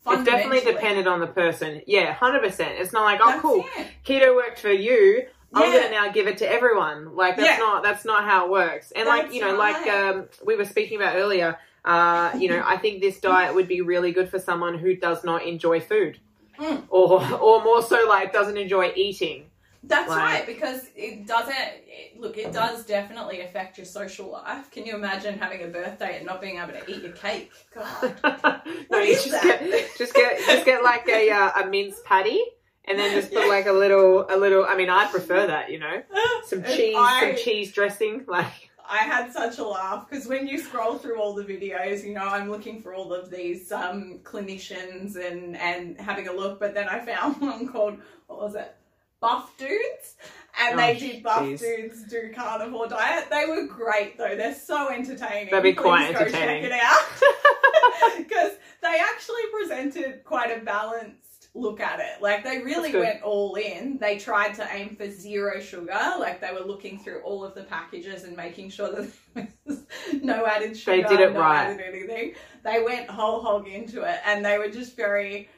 It's 0.05 0.25
definitely 0.25 0.61
dependent 0.73 1.07
on 1.07 1.21
the 1.21 1.29
person. 1.29 1.81
Yeah, 1.87 2.13
hundred 2.13 2.43
percent. 2.43 2.73
It's 2.79 2.93
not 2.93 3.05
like, 3.05 3.21
oh, 3.23 3.27
That's 3.29 3.41
cool, 3.41 3.65
it. 3.77 3.87
keto 4.05 4.35
worked 4.35 4.59
for 4.59 4.73
you. 4.73 5.27
I'm 5.55 5.73
Yeah. 5.73 5.81
gonna 5.83 5.91
now 5.93 6.09
give 6.13 6.27
it 6.27 6.39
to 6.39 6.51
everyone. 6.51 7.15
Like 7.15 7.37
that's 7.37 7.49
Yeah. 7.51 7.57
not 7.59 7.85
that's 7.85 8.05
not 8.05 8.25
how 8.25 8.47
it 8.47 8.51
works. 8.51 8.91
And 8.97 9.07
like 9.07 9.33
you 9.33 9.41
know, 9.41 9.55
like 9.55 9.87
um, 9.87 10.29
we 10.45 10.57
were 10.57 10.65
speaking 10.65 10.97
about 11.01 11.15
earlier. 11.15 11.57
Uh, 11.85 12.33
you 12.39 12.49
know, 12.49 12.62
I 12.65 12.77
think 12.77 13.01
this 13.01 13.19
diet 13.21 13.55
would 13.55 13.67
be 13.69 13.81
really 13.81 14.12
good 14.12 14.29
for 14.31 14.39
someone 14.39 14.79
who 14.79 14.95
does 14.95 15.25
not 15.25 15.45
enjoy 15.45 15.81
food, 15.81 16.19
Mm. 16.59 16.85
or 16.91 17.21
or 17.39 17.62
more 17.65 17.83
so 17.83 18.07
like 18.09 18.33
doesn't 18.33 18.57
enjoy 18.57 18.93
eating. 18.95 19.47
That's 19.85 20.09
Like- 20.09 20.19
right, 20.19 20.47
because 20.47 20.89
it 20.95 21.27
doesn't. 21.27 21.57
It, 21.57 22.21
look, 22.21 22.39
it 22.39 22.53
does 22.53 22.87
definitely 22.87 23.41
affect 23.41 23.79
your 23.79 23.85
social 23.85 24.31
life. 24.31 24.71
Can 24.71 24.87
you 24.87 24.95
imagine 24.95 25.39
having 25.41 25.65
a 25.65 25.67
birthday 25.67 26.19
and 26.19 26.25
not 26.27 26.41
being 26.41 26.59
able 26.59 26.73
to 26.75 26.89
eat 26.89 27.03
your 27.03 27.12
cake? 27.15 27.51
God. 27.75 28.15
no, 28.25 28.61
What 28.89 29.09
you 29.09 29.15
is 29.15 29.25
just 29.25 29.43
that? 29.43 29.59
get 29.61 29.91
just 29.99 30.15
get 30.15 30.39
just 30.47 30.65
get 30.65 30.85
like 30.85 31.09
a 31.09 31.31
uh, 31.31 31.62
a 31.65 31.67
minced 31.67 32.05
patty. 32.05 32.41
And 32.85 32.99
then 32.99 33.12
just 33.12 33.33
put 33.33 33.43
Yeah. 33.45 33.49
like 33.49 33.67
a 33.67 33.73
little, 33.73 34.27
a 34.29 34.37
little. 34.37 34.65
I 34.69 34.75
mean, 34.77 34.91
I 34.91 35.07
prefer 35.07 35.47
that, 35.47 35.71
you 35.71 35.79
know, 35.79 36.03
some 36.47 36.65
cheese, 36.65 36.97
I- 36.99 37.21
some 37.35 37.37
cheese 37.45 37.71
dressing. 37.73 38.25
Like, 38.27 38.71
I 38.89 38.99
had 38.99 39.33
such 39.33 39.59
a 39.59 39.65
laugh 39.65 40.09
because 40.09 40.27
when 40.27 40.47
you 40.47 40.59
scroll 40.59 40.99
through 40.99 41.21
all 41.21 41.35
the 41.35 41.45
videos, 41.45 42.05
you 42.05 42.15
know, 42.15 42.27
I'm 42.27 42.51
looking 42.51 42.83
for 42.83 42.95
all 42.95 43.12
of 43.15 43.31
these 43.31 43.73
um, 43.73 44.21
clinicians 44.23 45.17
and 45.17 45.57
and 45.57 45.99
having 46.01 46.29
a 46.29 46.33
look, 46.33 46.61
but 46.61 46.75
then 46.75 46.89
I 46.89 46.99
found 47.05 47.37
one 47.41 47.69
called 47.69 47.99
what 48.27 48.39
was 48.41 48.55
it, 48.55 48.75
Buff 49.21 49.57
Dudes, 49.59 50.17
and 50.61 50.79
they 50.79 50.97
Oh, 50.97 50.99
did 50.99 51.23
Buff 51.23 51.43
jeez. 51.43 51.61
Dudes 51.61 52.05
do 52.05 52.33
carnivore 52.35 52.89
diet. 52.89 53.29
They 53.31 53.47
were 53.47 53.67
great 53.67 54.19
though; 54.19 54.37
they're 54.37 54.55
so 54.55 54.89
entertaining. 54.91 55.51
That'd 55.51 55.62
be 55.62 55.73
Please 55.73 55.83
quite 55.83 56.12
go 56.12 56.19
entertaining. 56.21 56.62
Check 56.71 56.73
it 56.73 56.81
out 56.83 58.17
because 58.19 58.53
they 58.83 58.97
actually 59.01 59.43
presented 59.59 60.25
quite 60.25 60.51
a 60.57 60.65
balanced 60.65 61.32
look 61.55 61.81
at 61.81 62.01
it. 62.01 62.23
Like 62.23 62.45
they 62.45 62.59
really 62.63 62.95
went 62.97 63.23
all 63.23 63.55
in. 63.57 63.99
They 63.99 64.19
tried 64.19 64.55
to 64.55 64.67
aim 64.73 64.97
for 64.97 65.11
zero 65.11 65.61
sugar. 65.61 65.99
Like 66.19 66.41
they 66.41 66.53
were 66.53 66.65
looking 66.67 66.99
through 66.99 67.21
all 67.21 67.45
of 67.45 67.55
the 67.55 67.65
packages 67.65 68.25
and 68.25 68.37
making 68.37 68.71
sure 68.71 68.91
that 68.91 69.11
there 69.35 69.49
was 69.67 69.85
no 70.23 70.47
added 70.47 70.77
sugar. 70.77 71.03
They 71.03 71.09
did 71.09 71.21
it 71.21 71.33
no 71.35 71.41
right. 71.41 71.67
added 71.67 71.81
anything. 71.87 72.35
They 72.65 72.83
went 72.83 73.09
whole 73.11 73.43
hog 73.43 73.69
into 73.69 74.03
it, 74.03 74.21
and 74.25 74.45
they 74.45 74.59
were 74.59 74.69
just 74.71 74.97
very. 74.97 75.49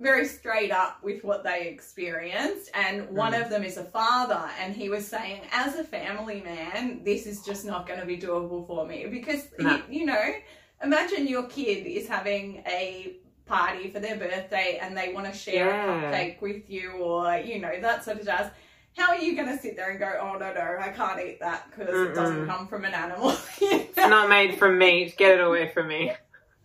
Very 0.00 0.26
straight 0.26 0.70
up 0.70 1.02
with 1.02 1.24
what 1.24 1.42
they 1.42 1.66
experienced, 1.66 2.70
and 2.72 3.10
one 3.10 3.32
Mm. 3.32 3.42
of 3.42 3.50
them 3.50 3.64
is 3.64 3.78
a 3.78 3.84
father, 3.84 4.48
and 4.60 4.72
he 4.72 4.88
was 4.88 5.04
saying, 5.04 5.40
as 5.50 5.74
a 5.74 5.82
family 5.82 6.40
man, 6.40 7.02
this 7.02 7.26
is 7.26 7.42
just 7.42 7.64
not 7.64 7.84
going 7.84 7.98
to 7.98 8.06
be 8.06 8.16
doable 8.16 8.64
for 8.64 8.86
me 8.86 9.06
because 9.10 9.48
No. 9.58 9.74
you, 9.74 9.82
you 9.98 10.06
know, 10.06 10.34
imagine 10.84 11.26
your 11.26 11.48
kid 11.48 11.84
is 11.84 12.06
having 12.06 12.62
a 12.68 13.16
party 13.48 13.90
for 13.90 14.00
their 14.00 14.16
birthday 14.16 14.78
and 14.80 14.96
they 14.96 15.12
want 15.12 15.26
to 15.32 15.36
share 15.38 15.66
Yeah. 15.66 16.10
a 16.10 16.12
cupcake 16.12 16.40
with 16.42 16.68
you 16.68 16.92
or 16.92 17.36
you 17.36 17.58
know 17.60 17.72
that 17.80 18.04
sort 18.04 18.18
of 18.20 18.26
jazz 18.26 18.50
how 18.96 19.08
are 19.10 19.18
you 19.18 19.34
going 19.36 19.48
to 19.48 19.58
sit 19.58 19.76
there 19.76 19.90
and 19.90 19.98
go 19.98 20.12
oh 20.20 20.38
no 20.38 20.52
no 20.52 20.76
i 20.80 20.88
can't 20.88 21.20
eat 21.20 21.38
that 21.40 21.70
because 21.70 22.08
it 22.08 22.14
doesn't 22.14 22.46
come 22.46 22.66
from 22.68 22.84
an 22.84 22.94
animal 22.94 23.30
it's 23.60 23.96
not 23.96 24.28
made 24.28 24.58
from 24.58 24.78
meat. 24.78 25.16
Get 25.16 25.38
it 25.38 25.40
away 25.40 25.70
from 25.72 25.88
me. 25.88 26.12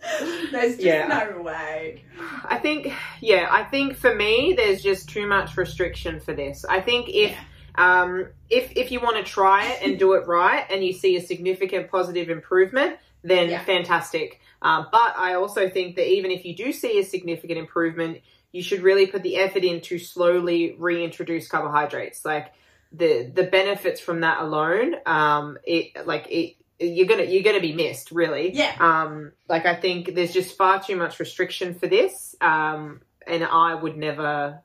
there's 0.52 0.74
just 0.76 0.82
Yeah. 0.82 1.08
no 1.08 1.42
way 1.42 2.04
I 2.46 2.58
think, 2.58 2.92
yeah, 3.22 3.48
I 3.50 3.64
think 3.64 3.96
for 3.96 4.14
me, 4.14 4.54
there's 4.58 4.84
just 4.84 5.08
too 5.10 5.26
much 5.26 5.56
restriction 5.58 6.20
for 6.20 6.34
this. 6.34 6.66
I 6.66 6.82
think 6.82 7.08
if, 7.10 7.36
um, 7.76 8.28
if 8.50 8.72
if 8.76 8.92
you 8.92 9.00
want 9.00 9.18
to 9.18 9.24
try 9.24 9.66
it 9.72 9.80
and 9.82 9.98
do 9.98 10.14
it 10.14 10.28
right, 10.28 10.66
and 10.70 10.84
you 10.84 10.92
see 10.94 11.16
a 11.16 11.22
significant 11.22 11.90
positive 11.90 12.30
improvement, 12.30 12.98
then 13.24 13.50
Yeah. 13.56 13.64
fantastic. 13.64 14.42
Uh, 14.64 14.86
but 14.92 15.18
I 15.18 15.36
also 15.36 15.70
think 15.70 15.98
that 15.98 16.08
even 16.08 16.32
if 16.32 16.46
you 16.46 16.56
do 16.56 16.72
see 16.72 16.98
a 17.00 17.04
significant 17.04 17.60
improvement, 17.60 18.20
you 18.54 18.64
should 18.64 18.82
really 18.82 19.08
put 19.08 19.24
the 19.24 19.38
effort 19.38 19.64
in 19.64 19.82
to 19.82 20.00
slowly 20.00 20.76
reintroduce 20.78 21.48
carbohydrates. 21.48 22.24
Like 22.24 22.54
the 22.94 23.30
the 23.34 23.44
benefits 23.44 24.00
from 24.00 24.22
that 24.22 24.42
alone, 24.42 24.96
um, 25.06 25.58
it 25.66 26.08
like 26.08 26.28
it. 26.30 26.56
You're 26.80 27.08
gonna 27.08 27.24
you're 27.24 27.44
gonna 27.44 27.62
be 27.62 27.74
missed, 27.74 28.12
really. 28.12 28.54
yeah 28.54 28.76
Um, 28.80 29.32
like 29.48 29.66
I 29.66 29.76
think 29.76 30.16
there's 30.16 30.34
just 30.34 30.58
far 30.58 30.82
too 30.82 30.96
much 30.96 31.20
restriction 31.20 31.76
for 31.76 31.88
this, 31.88 32.36
um, 32.42 33.02
and 33.28 33.44
I 33.44 33.76
would 33.76 33.96
never, 33.96 34.62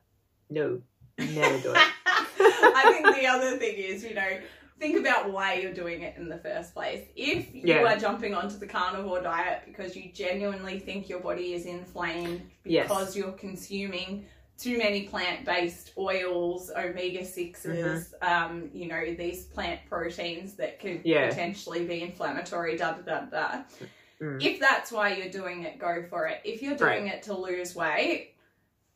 no, 0.51 0.81
never 1.19 1.59
do 1.59 1.73
it. 1.73 1.89
I 2.41 2.93
think 2.93 3.17
the 3.17 3.27
other 3.27 3.57
thing 3.59 3.77
is, 3.77 4.05
you 4.05 4.15
know, 4.15 4.39
think 4.79 4.99
about 4.99 5.31
why 5.33 5.55
you're 5.55 5.75
doing 5.75 6.03
it 6.03 6.17
in 6.17 6.29
the 6.29 6.39
first 6.39 6.73
place. 6.75 7.07
If 7.17 7.55
you 7.55 7.63
Yeah. 7.65 7.83
are 7.85 7.97
jumping 7.99 8.35
onto 8.35 8.57
the 8.59 8.67
carnivore 8.67 9.21
diet 9.21 9.63
because 9.67 9.97
you 9.97 10.11
genuinely 10.13 10.79
think 10.79 11.09
your 11.09 11.21
body 11.21 11.55
is 11.55 11.67
inflamed 11.67 12.43
Yes. 12.65 12.89
because 12.89 13.17
you're 13.17 13.33
consuming 13.33 14.27
too 14.57 14.77
many 14.79 15.07
plant-based 15.07 15.93
oils, 15.97 16.71
omega 16.71 17.25
6s 17.25 18.15
um, 18.23 18.71
you 18.73 18.87
know, 18.89 19.15
these 19.15 19.45
plant 19.45 19.81
proteins 19.89 20.55
that 20.55 20.81
could 20.81 21.01
Yeah. 21.05 21.29
potentially 21.29 21.85
be 21.85 22.03
inflammatory, 22.03 22.77
da 22.77 22.93
da 22.95 23.03
da 23.03 23.21
da. 23.27 23.63
Mm. 24.21 24.43
If 24.45 24.59
that's 24.59 24.91
why 24.91 25.13
you're 25.15 25.29
doing 25.31 25.63
it, 25.63 25.79
go 25.79 26.05
for 26.11 26.27
it. 26.27 26.41
If 26.45 26.61
you're 26.61 26.77
doing 26.77 27.07
it 27.07 27.23
to 27.25 27.35
lose 27.35 27.77
weight, 27.77 28.35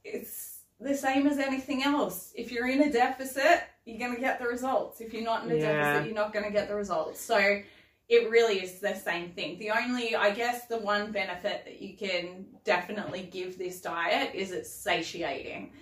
it's 0.05 0.59
the 0.81 0.97
same 0.97 1.29
as 1.29 1.39
anything 1.39 1.85
else. 1.85 2.33
If 2.35 2.51
you're 2.51 2.67
in 2.67 2.83
a 2.83 2.91
deficit, 2.91 3.62
you're 3.85 3.99
going 3.99 4.15
to 4.15 4.21
get 4.21 4.39
the 4.39 4.47
results. 4.47 5.01
If 5.01 5.12
you're 5.12 5.25
not 5.25 5.45
in 5.45 5.51
a 5.53 5.57
Yeah. 5.57 5.73
deficit, 5.83 6.07
you're 6.07 6.15
not 6.15 6.33
going 6.33 6.45
to 6.45 6.51
get 6.53 6.69
the 6.69 6.75
results. 6.75 7.21
So 7.21 7.61
it 8.09 8.31
really 8.31 8.62
is 8.62 8.79
the 8.81 8.95
same 8.95 9.31
thing. 9.31 9.59
The 9.59 9.71
only, 9.71 10.15
I 10.15 10.31
guess, 10.31 10.67
the 10.67 10.79
one 10.79 11.12
benefit 11.12 11.65
that 11.65 11.81
you 11.81 11.97
can 11.97 12.47
definitely 12.65 13.29
give 13.33 13.59
this 13.59 13.81
diet 13.81 14.35
is 14.35 14.53
it's 14.53 14.71
satiating. 14.71 15.73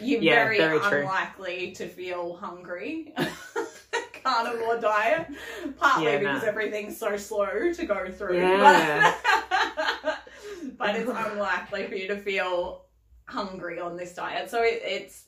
You're 0.00 0.20
Yeah, 0.22 0.34
very, 0.44 0.58
very 0.58 0.78
unlikely 1.00 1.72
to 1.72 1.88
feel 1.88 2.36
hungry. 2.36 3.14
Carnivore 4.24 4.78
diet, 4.78 5.26
partly 5.76 6.04
Yeah, 6.04 6.18
because 6.18 6.42
no. 6.42 6.48
everything's 6.48 6.96
so 6.96 7.16
slow 7.16 7.72
to 7.72 7.86
go 7.86 8.08
through. 8.12 8.38
Yeah. 8.38 9.14
But, 9.20 10.18
but 10.78 10.94
it's 10.96 11.10
unlikely 11.10 11.88
for 11.88 11.94
you 11.96 12.06
to 12.08 12.16
feel 12.16 12.84
hungry 13.26 13.80
on 13.80 13.96
this 13.96 14.14
diet. 14.14 14.48
So 14.48 14.62
it, 14.62 14.80
it's 14.84 15.24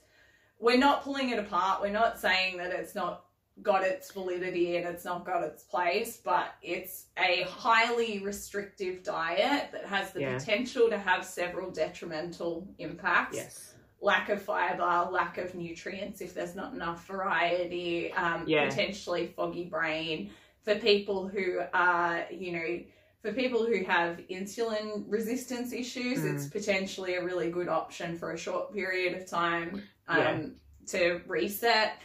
we're 0.59 0.79
not 0.79 1.03
pulling 1.03 1.31
it 1.31 1.39
apart. 1.39 1.81
We're 1.83 1.91
not 1.91 2.19
saying 2.19 2.57
that 2.59 2.73
it's 2.73 2.95
not 2.95 3.25
got 3.63 3.85
its 3.85 4.11
validity 4.11 4.77
and 4.77 4.87
it's 4.87 5.05
not 5.05 5.25
got 5.25 5.45
its 5.45 5.63
place, 5.63 6.17
but 6.25 6.55
it's 6.63 7.07
a 7.17 7.43
highly 7.43 8.19
restrictive 8.19 9.03
diet 9.05 9.71
that 9.73 9.85
has 9.87 10.13
the 10.13 10.23
Yeah. 10.23 10.39
potential 10.39 10.89
to 10.91 10.99
have 10.99 11.25
several 11.25 11.71
detrimental 11.71 12.67
impacts. 12.79 13.37
Yes. 13.37 13.75
Lack 14.01 14.29
of 14.29 14.43
fiber, 14.43 15.09
lack 15.11 15.39
of 15.39 15.55
nutrients 15.55 16.21
if 16.21 16.35
there's 16.35 16.57
not 16.57 16.75
enough 16.75 17.07
variety, 17.07 18.13
um, 18.13 18.45
Yeah. 18.47 18.69
potentially 18.69 19.29
foggy 19.29 19.65
brain. 19.67 20.31
For 20.63 20.75
people 20.75 21.29
who 21.29 21.61
are, 21.73 22.27
you 22.33 22.53
know, 22.53 22.81
for 23.23 23.33
people 23.33 23.65
who 23.65 23.85
have 23.85 24.19
insulin 24.31 25.05
resistance 25.07 25.73
issues, 25.73 26.19
Mm. 26.19 26.35
it's 26.35 26.47
potentially 26.49 27.15
a 27.15 27.25
really 27.25 27.51
good 27.51 27.69
option 27.69 28.19
for 28.19 28.33
a 28.33 28.37
short 28.37 28.73
period 28.75 29.15
of 29.15 29.27
time 29.27 29.83
um, 30.09 30.19
Yeah. 30.19 30.47
to 30.89 31.21
reset. 31.27 31.99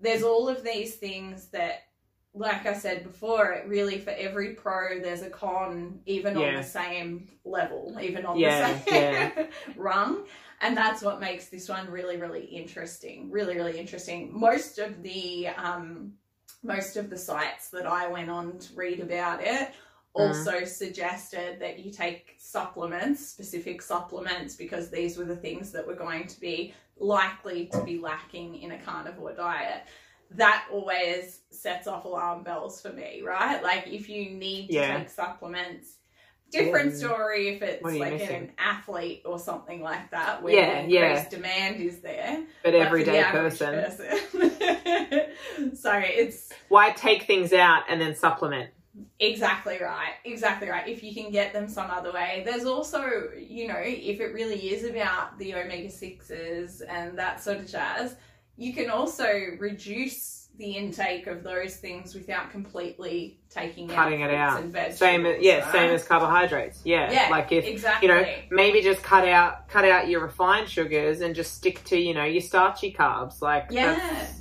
There's 0.00 0.22
all 0.22 0.48
of 0.48 0.64
these 0.64 0.96
things 0.96 1.48
that, 1.48 1.82
like 2.34 2.66
I 2.66 2.74
said 2.74 3.04
before, 3.04 3.52
it 3.52 3.68
really 3.68 3.98
for 3.98 4.10
every 4.10 4.54
pro, 4.54 5.00
there's 5.00 5.22
a 5.22 5.30
con, 5.30 6.00
even 6.06 6.36
on 6.36 6.54
the 6.54 6.62
same 6.62 7.28
level, 7.44 7.96
even 8.00 8.24
on 8.24 8.38
Yeah, 8.38 8.72
the 8.72 8.78
same 8.78 9.32
rung. 9.76 10.26
And 10.60 10.76
that's 10.76 11.02
what 11.02 11.20
makes 11.20 11.48
this 11.48 11.68
one 11.68 11.90
really, 11.90 12.16
really 12.18 12.44
interesting. 12.44 13.30
Really, 13.30 13.56
really 13.56 13.78
interesting. 13.78 14.30
Most 14.38 14.78
of 14.78 15.02
the 15.02 15.48
um, 15.48 16.12
most 16.62 16.96
of 16.96 17.08
the 17.10 17.16
sites 17.18 17.70
that 17.70 17.86
I 17.86 18.06
went 18.08 18.30
on 18.30 18.58
to 18.58 18.74
read 18.74 19.00
about 19.00 19.40
it 19.42 19.70
Mm. 20.18 20.32
also 20.34 20.64
suggested 20.64 21.60
that 21.60 21.78
you 21.78 21.90
take 21.92 22.34
supplements, 22.38 23.24
specific 23.26 23.80
supplements, 23.80 24.56
because 24.56 24.90
these 24.90 25.16
were 25.16 25.24
the 25.24 25.36
things 25.36 25.70
that 25.72 25.86
were 25.86 25.94
going 25.94 26.26
to 26.26 26.40
be 26.40 26.74
likely 27.00 27.66
to 27.66 27.82
be 27.82 27.98
lacking 27.98 28.56
in 28.56 28.72
a 28.72 28.78
carnivore 28.78 29.34
diet. 29.34 29.82
That 30.32 30.66
always 30.70 31.40
sets 31.50 31.88
off 31.88 32.04
alarm 32.04 32.44
bells 32.44 32.80
for 32.80 32.90
me, 32.92 33.22
right? 33.24 33.62
Like 33.62 33.88
if 33.88 34.08
you 34.08 34.30
need 34.30 34.68
to 34.68 34.74
Yeah. 34.74 34.98
take 34.98 35.10
supplements, 35.10 35.96
different 36.52 36.94
story 36.94 37.48
if 37.48 37.62
it's 37.62 37.82
what 37.82 37.92
are 37.92 37.96
you 37.96 38.00
like 38.00 38.12
missing? 38.14 38.42
an 38.42 38.52
athlete 38.58 39.22
or 39.24 39.38
something 39.38 39.80
like 39.82 40.10
that, 40.10 40.42
where 40.42 40.54
Yeah, 40.54 40.86
yeah. 40.86 41.28
demand 41.28 41.80
is 41.80 42.00
there. 42.00 42.44
But 42.62 42.72
But 42.72 42.82
everyday 42.82 43.22
person. 43.24 43.74
person. 43.82 45.76
so 45.76 45.92
it's 45.94 46.52
Why 46.68 46.90
take 46.90 47.24
things 47.24 47.52
out 47.52 47.84
and 47.88 48.00
then 48.00 48.14
supplement? 48.14 48.70
Exactly 49.18 49.78
right. 49.80 50.14
Exactly 50.24 50.68
right. 50.68 50.88
If 50.88 51.02
you 51.02 51.14
can 51.14 51.30
get 51.30 51.52
them 51.52 51.68
some 51.68 51.90
other 51.90 52.12
way. 52.12 52.42
There's 52.44 52.64
also, 52.64 53.30
you 53.38 53.68
know, 53.68 53.78
if 53.78 54.20
it 54.20 54.32
really 54.32 54.70
is 54.70 54.84
about 54.84 55.38
the 55.38 55.54
omega 55.54 55.88
6s 55.88 56.82
and 56.88 57.18
that 57.18 57.42
sort 57.42 57.58
of 57.58 57.68
jazz, 57.68 58.16
you 58.56 58.72
can 58.72 58.90
also 58.90 59.26
reduce 59.58 60.48
the 60.60 60.72
intake 60.72 61.26
of 61.26 61.42
those 61.42 61.76
things 61.76 62.14
without 62.14 62.50
completely 62.50 63.40
taking 63.48 63.88
Cutting 63.88 64.22
out 64.22 64.30
it 64.30 64.36
out. 64.36 64.92
Same 64.92 65.24
as 65.24 65.42
yeah, 65.42 65.60
right? 65.60 65.72
same 65.72 65.90
as 65.90 66.04
carbohydrates. 66.04 66.82
Yeah. 66.84 67.10
Yeah, 67.10 67.28
Like 67.30 67.50
if 67.50 67.64
exactly. 67.64 68.08
you 68.08 68.14
know, 68.14 68.26
maybe 68.50 68.82
just 68.82 69.02
cut 69.02 69.26
out 69.26 69.68
cut 69.68 69.86
out 69.86 70.08
your 70.08 70.20
refined 70.20 70.68
sugars 70.68 71.22
and 71.22 71.34
just 71.34 71.54
stick 71.54 71.82
to, 71.84 71.98
you 71.98 72.12
know, 72.12 72.24
your 72.24 72.42
starchy 72.42 72.92
carbs. 72.92 73.40
Like 73.40 73.68
Yeah. 73.70 73.94
that's 73.94 74.40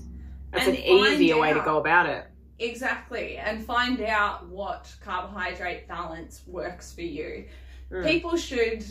that's 0.52 0.68
an 0.68 0.76
easier 0.76 1.38
way 1.40 1.54
to 1.54 1.62
go 1.62 1.78
about 1.78 2.08
it. 2.08 2.29
Exactly. 2.60 3.38
And 3.38 3.64
find 3.66 4.02
out 4.02 4.48
what 4.48 4.94
carbohydrate 5.04 5.88
balance 5.88 6.44
works 6.46 6.94
for 6.94 7.02
you. 7.02 7.46
Mm. 7.92 8.06
People 8.06 8.38
should 8.38 8.84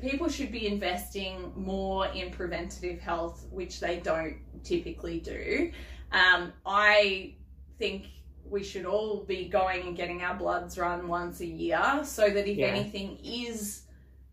people 0.00 0.28
should 0.28 0.50
be 0.50 0.66
investing 0.66 1.52
more 1.54 2.08
in 2.08 2.32
preventative 2.32 2.98
health, 3.00 3.46
which 3.52 3.78
they 3.78 4.00
don't 4.00 4.36
typically 4.64 5.20
do. 5.20 5.70
Um, 6.10 6.52
I 6.66 7.34
think 7.78 8.06
we 8.44 8.64
should 8.64 8.84
all 8.84 9.22
be 9.22 9.48
going 9.48 9.86
and 9.86 9.96
getting 9.96 10.22
our 10.22 10.34
bloods 10.34 10.76
run 10.76 11.06
once 11.06 11.40
a 11.40 11.46
year 11.46 12.00
so 12.04 12.28
that 12.28 12.48
if 12.48 12.56
Yeah. 12.58 12.66
anything 12.66 13.18
is 13.22 13.82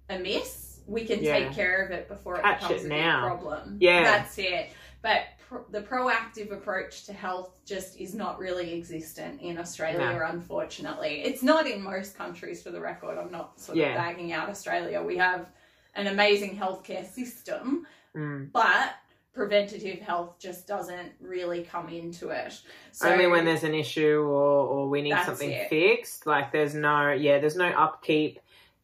amiss, 0.10 0.82
we 0.88 1.06
can 1.06 1.24
Yeah. 1.24 1.38
take 1.38 1.54
care 1.54 1.86
of 1.86 1.92
it 1.92 2.08
before 2.08 2.38
it 2.38 2.44
becomes 2.44 2.84
it 2.84 2.88
a 2.88 2.90
big 2.90 3.02
problem. 3.04 3.78
Yeah. 3.80 4.04
That's 4.04 4.38
it. 4.40 4.72
But 5.04 5.22
pro- 5.50 5.66
the 5.72 5.82
proactive 5.82 6.52
approach 6.52 7.06
to 7.08 7.14
health 7.14 7.52
just 7.66 8.00
is 8.00 8.14
not 8.14 8.40
really 8.40 8.74
existent 8.78 9.42
in 9.42 9.58
Australia, 9.58 10.26
unfortunately. 10.30 11.22
It's 11.24 11.44
not 11.44 11.68
in 11.68 11.82
most 11.82 12.16
countries, 12.18 12.62
for 12.62 12.70
the 12.72 12.80
record. 12.80 13.18
I'm 13.18 13.32
not 13.32 13.60
sort 13.60 13.78
Yeah. 13.78 13.90
of 13.90 13.96
bagging 13.98 14.32
out 14.32 14.50
Australia. 14.50 15.02
We 15.02 15.18
have 15.18 15.52
an 15.96 16.08
amazing 16.08 16.56
healthcare 16.58 17.06
system, 17.06 17.88
Mm. 18.16 18.52
but 18.52 18.96
preventative 19.34 20.00
health 20.00 20.38
just 20.40 20.68
doesn't 20.68 21.12
really 21.20 21.64
come 21.64 21.90
into 21.90 22.30
it. 22.30 22.54
So 22.92 23.10
Only 23.10 23.28
when 23.28 23.46
there's 23.46 23.64
an 23.64 23.74
issue 23.74 24.22
or, 24.22 24.68
or 24.68 24.90
we 24.90 25.02
need 25.02 25.16
something 25.26 25.52
it. 25.52 25.70
fixed. 25.70 26.26
Like 26.28 26.52
there's 26.52 26.76
no 26.76 27.12
yeah, 27.12 27.40
there's 27.40 27.56
no 27.56 27.68
upkeep. 27.70 28.40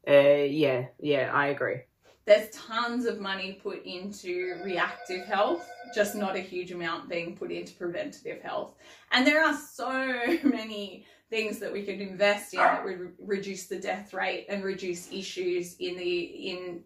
Uh, 0.07 0.45
yeah, 0.63 0.85
yeah, 0.99 1.31
I 1.33 1.47
agree. 1.47 1.81
There's 2.25 2.49
tons 2.49 3.05
of 3.05 3.19
money 3.19 3.59
put 3.61 3.85
into 3.85 4.59
reactive 4.63 5.25
health, 5.25 5.69
just 5.93 6.15
not 6.15 6.35
a 6.35 6.39
huge 6.39 6.71
amount 6.71 7.07
being 7.07 7.35
put 7.35 7.51
into 7.51 7.73
preventative 7.73 8.41
health. 8.41 8.75
And 9.11 9.25
there 9.25 9.43
are 9.43 9.55
so 9.55 9.89
many 10.43 11.05
things 11.29 11.59
that 11.59 11.71
we 11.71 11.83
could 11.83 12.01
invest 12.01 12.53
in 12.53 12.59
that 12.59 12.83
would 12.83 12.99
re- 12.99 13.09
reduce 13.19 13.67
the 13.67 13.79
death 13.79 14.13
rate 14.13 14.47
and 14.49 14.63
reduce 14.63 15.11
issues 15.11 15.75
in 15.79 15.97
the 15.97 16.19
in 16.49 16.83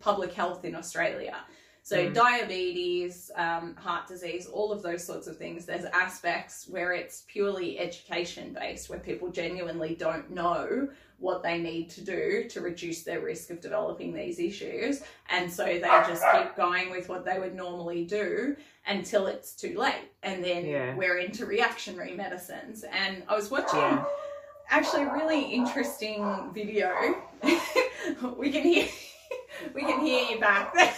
public 0.00 0.32
health 0.32 0.64
in 0.64 0.74
Australia. 0.74 1.36
So 1.88 1.96
Mm. 2.10 2.12
diabetes, 2.12 3.30
um, 3.34 3.74
heart 3.76 4.06
disease, 4.06 4.44
all 4.46 4.72
of 4.72 4.82
those 4.82 5.02
sorts 5.02 5.26
of 5.26 5.38
things. 5.38 5.64
There's 5.64 5.86
aspects 5.86 6.66
where 6.68 6.92
it's 6.92 7.24
purely 7.28 7.78
education 7.78 8.52
based, 8.52 8.90
where 8.90 8.98
people 8.98 9.28
genuinely 9.28 9.94
don't 9.94 10.28
know 10.30 10.90
what 11.18 11.42
they 11.42 11.56
need 11.56 11.88
to 11.88 12.02
do 12.04 12.44
to 12.50 12.60
reduce 12.60 13.04
their 13.04 13.20
risk 13.20 13.48
of 13.48 13.62
developing 13.62 14.12
these 14.12 14.38
issues. 14.38 15.02
And 15.30 15.50
so 15.50 15.64
they 15.64 15.80
just 16.06 16.22
keep 16.34 16.54
going 16.64 16.90
with 16.90 17.08
what 17.08 17.24
they 17.24 17.38
would 17.38 17.54
normally 17.54 18.04
do 18.04 18.54
until 18.86 19.26
it's 19.26 19.52
too 19.54 19.78
late. 19.78 20.10
And 20.22 20.44
then 20.44 20.66
Yeah. 20.66 20.94
we're 20.94 21.16
into 21.16 21.46
reactionary 21.46 22.14
medicines. 22.14 22.84
And 22.84 23.22
I 23.28 23.34
was 23.34 23.50
watching 23.50 23.80
Yeah. 23.80 24.04
actually 24.68 25.04
a 25.04 25.12
really 25.14 25.42
interesting 25.42 26.50
video. 26.52 26.92
we 28.36 28.52
can 28.52 28.62
hear 28.62 28.86
we 29.74 29.80
can 29.80 30.00
hear 30.00 30.22
you 30.30 30.38
back 30.38 30.74
there. 30.74 30.92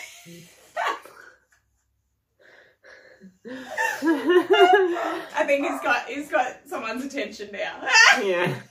I 4.02 5.44
think 5.46 5.66
he's 5.66 5.80
got 5.80 6.06
he's 6.06 6.30
got 6.30 6.56
someone's 6.66 7.04
attention 7.04 7.50
now. 7.52 7.86
yeah. 8.22 8.54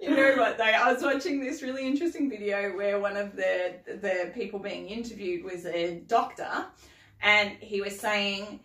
you 0.00 0.10
know 0.10 0.34
what 0.36 0.58
though? 0.58 0.64
I 0.64 0.92
was 0.92 1.02
watching 1.02 1.40
this 1.40 1.62
really 1.62 1.86
interesting 1.86 2.28
video 2.28 2.76
where 2.76 3.00
one 3.00 3.16
of 3.16 3.34
the 3.36 3.74
the 3.86 4.30
people 4.34 4.58
being 4.58 4.88
interviewed 4.88 5.44
was 5.44 5.64
a 5.66 6.00
doctor, 6.06 6.66
and 7.22 7.50
he 7.60 7.80
was 7.80 7.98
saying, 7.98 8.60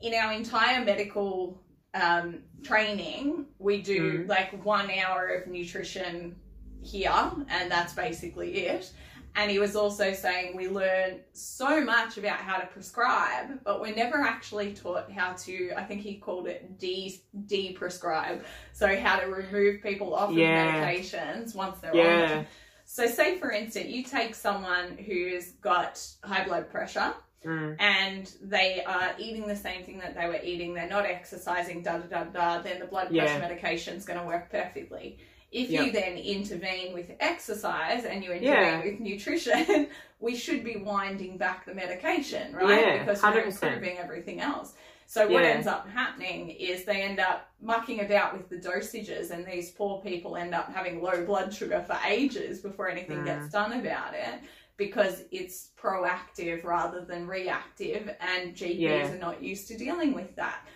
in 0.00 0.14
our 0.14 0.32
entire 0.32 0.84
medical 0.84 1.60
um, 1.94 2.42
training, 2.62 3.46
we 3.58 3.82
do 3.82 4.24
Mm. 4.24 4.28
like 4.28 4.64
one 4.64 4.90
hour 4.90 5.28
of 5.28 5.46
nutrition 5.48 6.36
here, 6.82 7.30
and 7.48 7.70
that's 7.70 7.92
basically 7.92 8.52
it. 8.66 8.90
And 9.34 9.50
he 9.50 9.58
was 9.58 9.76
also 9.76 10.12
saying 10.12 10.56
we 10.56 10.68
learn 10.68 11.20
so 11.32 11.80
much 11.82 12.18
about 12.18 12.36
how 12.36 12.58
to 12.58 12.66
prescribe, 12.66 13.60
but 13.64 13.80
we're 13.80 13.94
never 13.94 14.18
actually 14.18 14.74
taught 14.74 15.10
how 15.10 15.32
to. 15.32 15.72
I 15.76 15.84
think 15.84 16.02
he 16.02 16.16
called 16.16 16.46
it 16.46 16.78
de 16.78 17.18
de 17.46 17.72
prescribe, 17.72 18.44
so 18.72 18.94
how 18.96 19.18
to 19.20 19.26
remove 19.26 19.82
people 19.82 20.14
off 20.14 20.32
Yeah. 20.32 20.82
of 20.82 20.84
medications 20.84 21.54
once 21.54 21.78
they're 21.80 21.92
on 21.92 22.28
them. 22.28 22.46
So, 22.84 23.06
say 23.06 23.38
for 23.38 23.50
instance, 23.50 23.88
you 23.88 24.02
take 24.04 24.34
someone 24.34 24.98
who's 24.98 25.52
got 25.52 26.04
high 26.22 26.44
blood 26.44 26.70
pressure 26.70 27.14
Mm. 27.44 27.74
and 27.80 28.30
they 28.42 28.84
are 28.84 29.14
eating 29.18 29.48
the 29.48 29.56
same 29.56 29.82
thing 29.82 29.98
that 29.98 30.14
they 30.14 30.26
were 30.28 30.38
eating, 30.44 30.74
they're 30.74 30.88
not 30.88 31.06
exercising, 31.06 31.82
da 31.82 31.98
da 31.98 32.06
da 32.06 32.24
da, 32.24 32.62
then 32.62 32.78
the 32.78 32.86
blood 32.86 33.08
pressure 33.08 33.34
Yeah. 33.34 33.38
medication 33.40 33.96
is 33.96 34.04
going 34.04 34.20
to 34.20 34.24
work 34.24 34.48
perfectly. 34.50 35.18
If 35.52 35.68
Yeah. 35.70 35.82
you 35.82 35.92
then 35.92 36.16
intervene 36.16 36.94
with 36.94 37.12
exercise 37.20 38.04
and 38.04 38.24
you 38.24 38.30
intervene 38.32 38.48
Yeah. 38.52 38.82
with 38.84 39.00
nutrition, 39.00 39.88
we 40.20 40.34
should 40.34 40.64
be 40.64 40.76
winding 40.76 41.36
back 41.36 41.66
the 41.66 41.74
medication, 41.74 42.54
right? 42.54 42.80
Yeah, 42.80 42.98
because 43.00 43.22
we're 43.22 43.30
100%. 43.32 43.62
improving 43.62 43.98
everything 43.98 44.40
else. 44.40 44.72
So 45.06 45.28
what 45.28 45.42
Yeah. 45.42 45.50
ends 45.50 45.66
up 45.66 45.86
happening 45.90 46.48
is 46.50 46.84
they 46.84 47.02
end 47.02 47.20
up 47.20 47.50
mucking 47.60 48.00
about 48.00 48.32
with 48.32 48.48
the 48.48 48.56
dosages, 48.56 49.30
and 49.30 49.44
these 49.44 49.70
poor 49.70 50.00
people 50.00 50.36
end 50.36 50.54
up 50.54 50.72
having 50.74 51.02
low 51.02 51.26
blood 51.26 51.52
sugar 51.52 51.84
for 51.86 51.98
ages 52.06 52.60
before 52.60 52.88
anything 52.88 53.18
Mm. 53.18 53.26
gets 53.26 53.48
done 53.50 53.74
about 53.74 54.14
it 54.14 54.40
because 54.78 55.24
it's 55.30 55.68
proactive 55.78 56.64
rather 56.64 57.04
than 57.04 57.26
reactive, 57.26 58.16
and 58.20 58.54
GPs 58.56 58.78
Yeah. 58.78 59.12
are 59.12 59.18
not 59.18 59.42
used 59.42 59.68
to 59.68 59.76
dealing 59.76 60.14
with 60.14 60.34
that. 60.36 60.66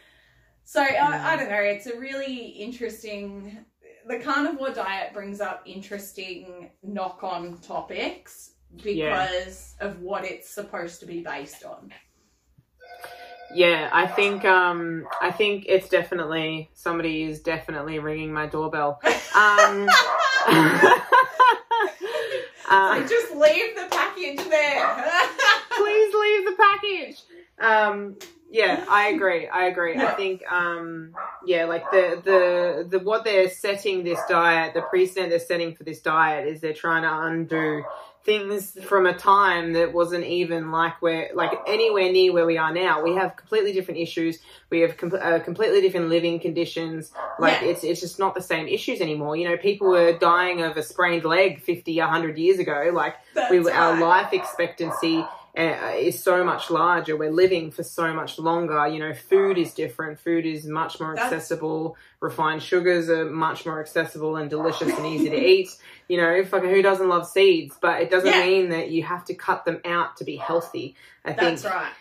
So 0.65 0.85
Mm. 0.85 1.01
I, 1.01 1.33
I 1.33 1.37
don't 1.37 1.49
know. 1.49 1.63
It's 1.63 1.87
a 1.87 1.97
really 1.99 2.37
interesting. 2.37 3.65
The 4.07 4.21
carnivore 4.21 4.71
diet 4.71 5.13
brings 5.13 5.41
up 5.41 5.63
interesting 5.67 6.71
knock-on 6.83 7.59
topics 7.59 8.53
because 8.83 9.75
of 9.81 10.01
what 10.01 10.25
it's 10.25 10.49
supposed 10.49 11.01
to 11.01 11.07
be 11.07 11.23
based 11.23 11.65
on. 11.65 11.93
Yeah, 13.55 13.91
I 13.93 14.07
think 14.07 14.45
um, 14.45 15.07
I 15.21 15.31
think 15.31 15.65
it's 15.69 15.89
definitely 15.89 16.71
somebody 16.75 17.25
is 17.25 17.41
definitely 17.41 17.99
ringing 17.99 18.33
my 18.33 18.47
doorbell. 18.47 19.01
Um, 19.05 19.89
uh, 22.69 23.01
So 23.01 23.07
just 23.09 23.35
leave 23.35 23.75
the 23.75 23.89
package 23.91 24.45
there. 24.49 25.05
please 25.77 26.15
leave 26.15 26.45
the 26.45 26.57
package. 26.59 27.23
Um, 27.59 28.17
yeah, 28.51 28.85
I 28.89 29.09
agree. 29.09 29.49
I 29.49 29.65
agree. 29.65 29.97
I 29.97 30.13
think, 30.13 30.43
um, 30.51 31.15
yeah, 31.45 31.65
like 31.65 31.91
the, 31.91 32.21
the, 32.25 32.87
the, 32.89 33.05
what 33.05 33.25
they're 33.25 33.51
setting 33.51 34.05
this 34.05 34.21
diet, 34.29 34.75
the 34.75 34.83
precedent 34.83 35.31
they're 35.31 35.39
setting 35.39 35.75
for 35.75 35.85
this 35.85 36.01
diet 36.01 36.47
is 36.47 36.61
they're 36.61 36.73
trying 36.73 37.03
to 37.03 37.23
undo 37.27 37.85
things 38.25 38.77
from 38.83 39.07
a 39.07 39.15
time 39.17 39.73
that 39.75 39.93
wasn't 39.93 40.25
even 40.25 40.73
like 40.73 41.01
where, 41.01 41.31
like 41.35 41.53
anywhere 41.69 42.11
near 42.11 42.33
where 42.33 42.45
we 42.47 42.59
are 42.59 42.73
now. 42.73 43.01
We 43.03 43.15
have 43.15 43.37
completely 43.37 43.73
different 43.73 44.01
issues. 44.01 44.41
We 44.69 44.81
have 44.81 44.97
com- 44.97 45.15
uh, 45.21 45.39
completely 45.39 45.81
different 45.81 46.09
living 46.09 46.41
conditions. 46.41 47.13
Like 47.39 47.63
Yeah. 47.63 47.69
it's, 47.69 47.85
it's 47.85 48.01
just 48.01 48.19
not 48.19 48.35
the 48.35 48.43
same 48.43 48.67
issues 48.67 49.01
anymore. 49.01 49.37
You 49.37 49.49
know, 49.49 49.57
people 49.57 49.89
were 49.89 50.13
dying 50.19 50.63
of 50.63 50.77
a 50.77 50.83
sprained 50.83 51.25
leg 51.25 51.61
50, 51.63 51.99
100 52.01 52.37
years 52.37 52.59
ago. 52.59 52.91
Like, 52.93 53.15
That's 53.35 53.51
we 53.51 53.71
our 53.71 54.01
life 54.01 54.33
expectancy 54.33 55.25
Eh, 55.57 55.95
is 55.95 56.23
so 56.23 56.45
much 56.45 56.71
larger. 56.71 57.17
We're 57.17 57.31
living 57.31 57.71
for 57.71 57.83
so 57.83 58.13
much 58.13 58.39
longer. 58.39 58.87
You 58.89 58.99
know, 58.99 59.15
food 59.15 59.57
is 59.57 59.73
different. 59.73 60.21
Food 60.21 60.45
is 60.45 60.67
much 60.67 61.01
more 61.01 61.19
accessible. 61.19 61.97
Refined 62.21 62.63
sugars 62.63 63.09
are 63.09 63.25
much 63.25 63.65
more 63.65 63.81
accessible 63.81 64.37
and 64.37 64.51
delicious 64.51 64.93
and 64.93 65.07
easy 65.07 65.31
to 65.31 65.37
eat. 65.37 65.71
You 66.09 66.19
know, 66.19 66.45
fucking 66.45 66.69
who 66.69 66.83
doesn't 66.83 67.09
love 67.09 67.27
seeds? 67.27 67.79
But 67.81 68.03
it 68.03 68.11
doesn't 68.11 68.29
Yeah. 68.29 68.45
mean 68.47 68.69
that 68.69 68.91
you 68.91 69.03
have 69.05 69.25
to 69.25 69.35
cut 69.35 69.65
them 69.65 69.81
out 69.87 70.19
to 70.19 70.25
be 70.25 70.37
healthy. 70.37 70.95
I 71.25 71.33
think 71.33 71.59
That's 71.61 71.65
right. 71.65 71.93